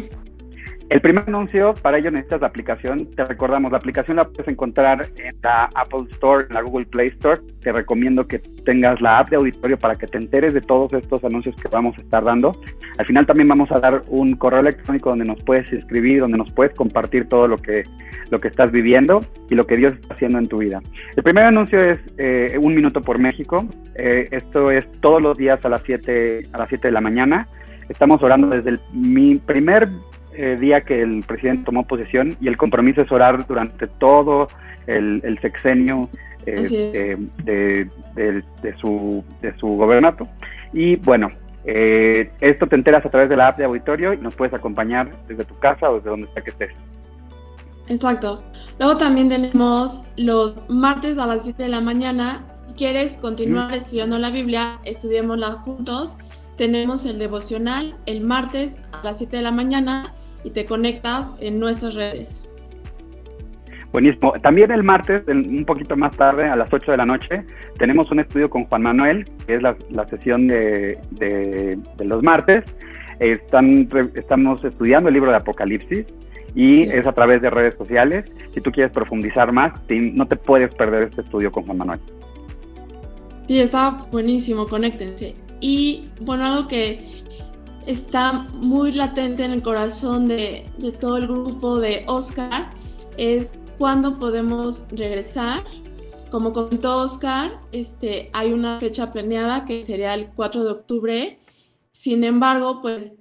[0.89, 3.07] el primer anuncio, para ello necesitas la aplicación.
[3.15, 7.09] Te recordamos, la aplicación la puedes encontrar en la Apple Store, en la Google Play
[7.09, 7.39] Store.
[7.61, 11.23] Te recomiendo que tengas la app de auditorio para que te enteres de todos estos
[11.23, 12.59] anuncios que vamos a estar dando.
[12.97, 16.51] Al final también vamos a dar un correo electrónico donde nos puedes escribir, donde nos
[16.51, 17.83] puedes compartir todo lo que,
[18.31, 19.19] lo que estás viviendo
[19.49, 20.81] y lo que Dios está haciendo en tu vida.
[21.15, 23.63] El primer anuncio es eh, Un Minuto por México.
[23.93, 27.47] Eh, esto es todos los días a las 7 a las 7 de la mañana.
[27.89, 29.87] Estamos orando desde el, mi primer
[30.33, 34.47] eh, día que el presidente tomó posesión y el compromiso es orar durante todo
[34.87, 36.09] el, sexenio
[36.45, 40.27] eh, de, su, de su gobernato.
[40.73, 41.31] Y bueno,
[41.65, 45.09] eh, esto te enteras a través de la app de auditorio y nos puedes acompañar
[45.27, 46.71] desde tu casa o desde donde sea que estés.
[47.87, 48.43] Exacto.
[48.79, 52.45] Luego también tenemos los martes a las 7 de la mañana.
[52.67, 56.17] Si quieres continuar estudiando la Biblia, estudiémosla juntos.
[56.55, 60.13] Tenemos el devocional el martes a las 7 de la mañana
[60.43, 62.49] y te conectas en nuestras redes.
[63.91, 64.33] Buenísimo.
[64.41, 67.43] También el martes, un poquito más tarde, a las 8 de la noche,
[67.79, 69.75] tenemos un estudio con Juan Manuel, que es la,
[70.09, 70.99] sesión de,
[71.97, 72.65] los martes.
[73.19, 76.05] Están, estamos estudiando el libro de Apocalipsis
[76.55, 78.25] y es a través de redes sociales.
[78.53, 81.99] Si tú quieres profundizar más, no te puedes perder este estudio con Juan Manuel.
[83.47, 85.35] Sí, está buenísimo, conéctense.
[85.59, 87.18] Y bueno, algo que
[87.89, 90.69] está muy latente en el corazón de,
[90.99, 92.71] todo el grupo de Oscar
[93.17, 95.63] es cuándo podemos regresar.
[96.29, 101.39] Como contó Oscar, este, hay una fecha planeada que sería el 4 de octubre.
[101.89, 103.13] Sin embargo, pues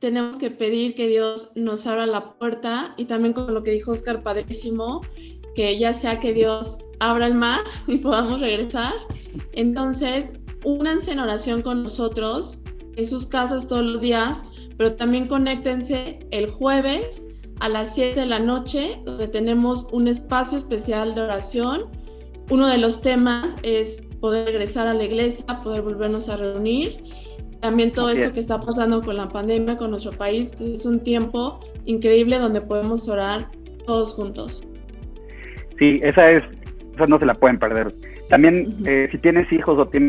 [0.00, 3.92] tenemos que pedir que Dios nos abra la puerta y también con lo que dijo
[3.92, 5.00] Oscar Padrísimo,
[5.54, 8.94] que ya sea que Dios abra el mar y podamos regresar.
[9.52, 10.32] Entonces,
[10.64, 12.64] únanse en oración con nosotros
[12.98, 14.44] en sus casas todos los días,
[14.76, 17.22] pero también conéctense el jueves
[17.60, 21.82] a las 7 de la noche, donde tenemos un espacio especial de oración.
[22.50, 27.04] Uno de los temas es poder regresar a la iglesia, poder volvernos a reunir.
[27.60, 31.60] También todo esto que está pasando con la pandemia, con nuestro país, es un tiempo
[31.86, 33.48] increíble donde podemos orar
[33.86, 34.64] todos juntos.
[35.78, 36.42] Sí, esa es,
[36.94, 37.94] esa no se la pueden perder.
[38.28, 40.06] También, eh, si tienes hijos o tienes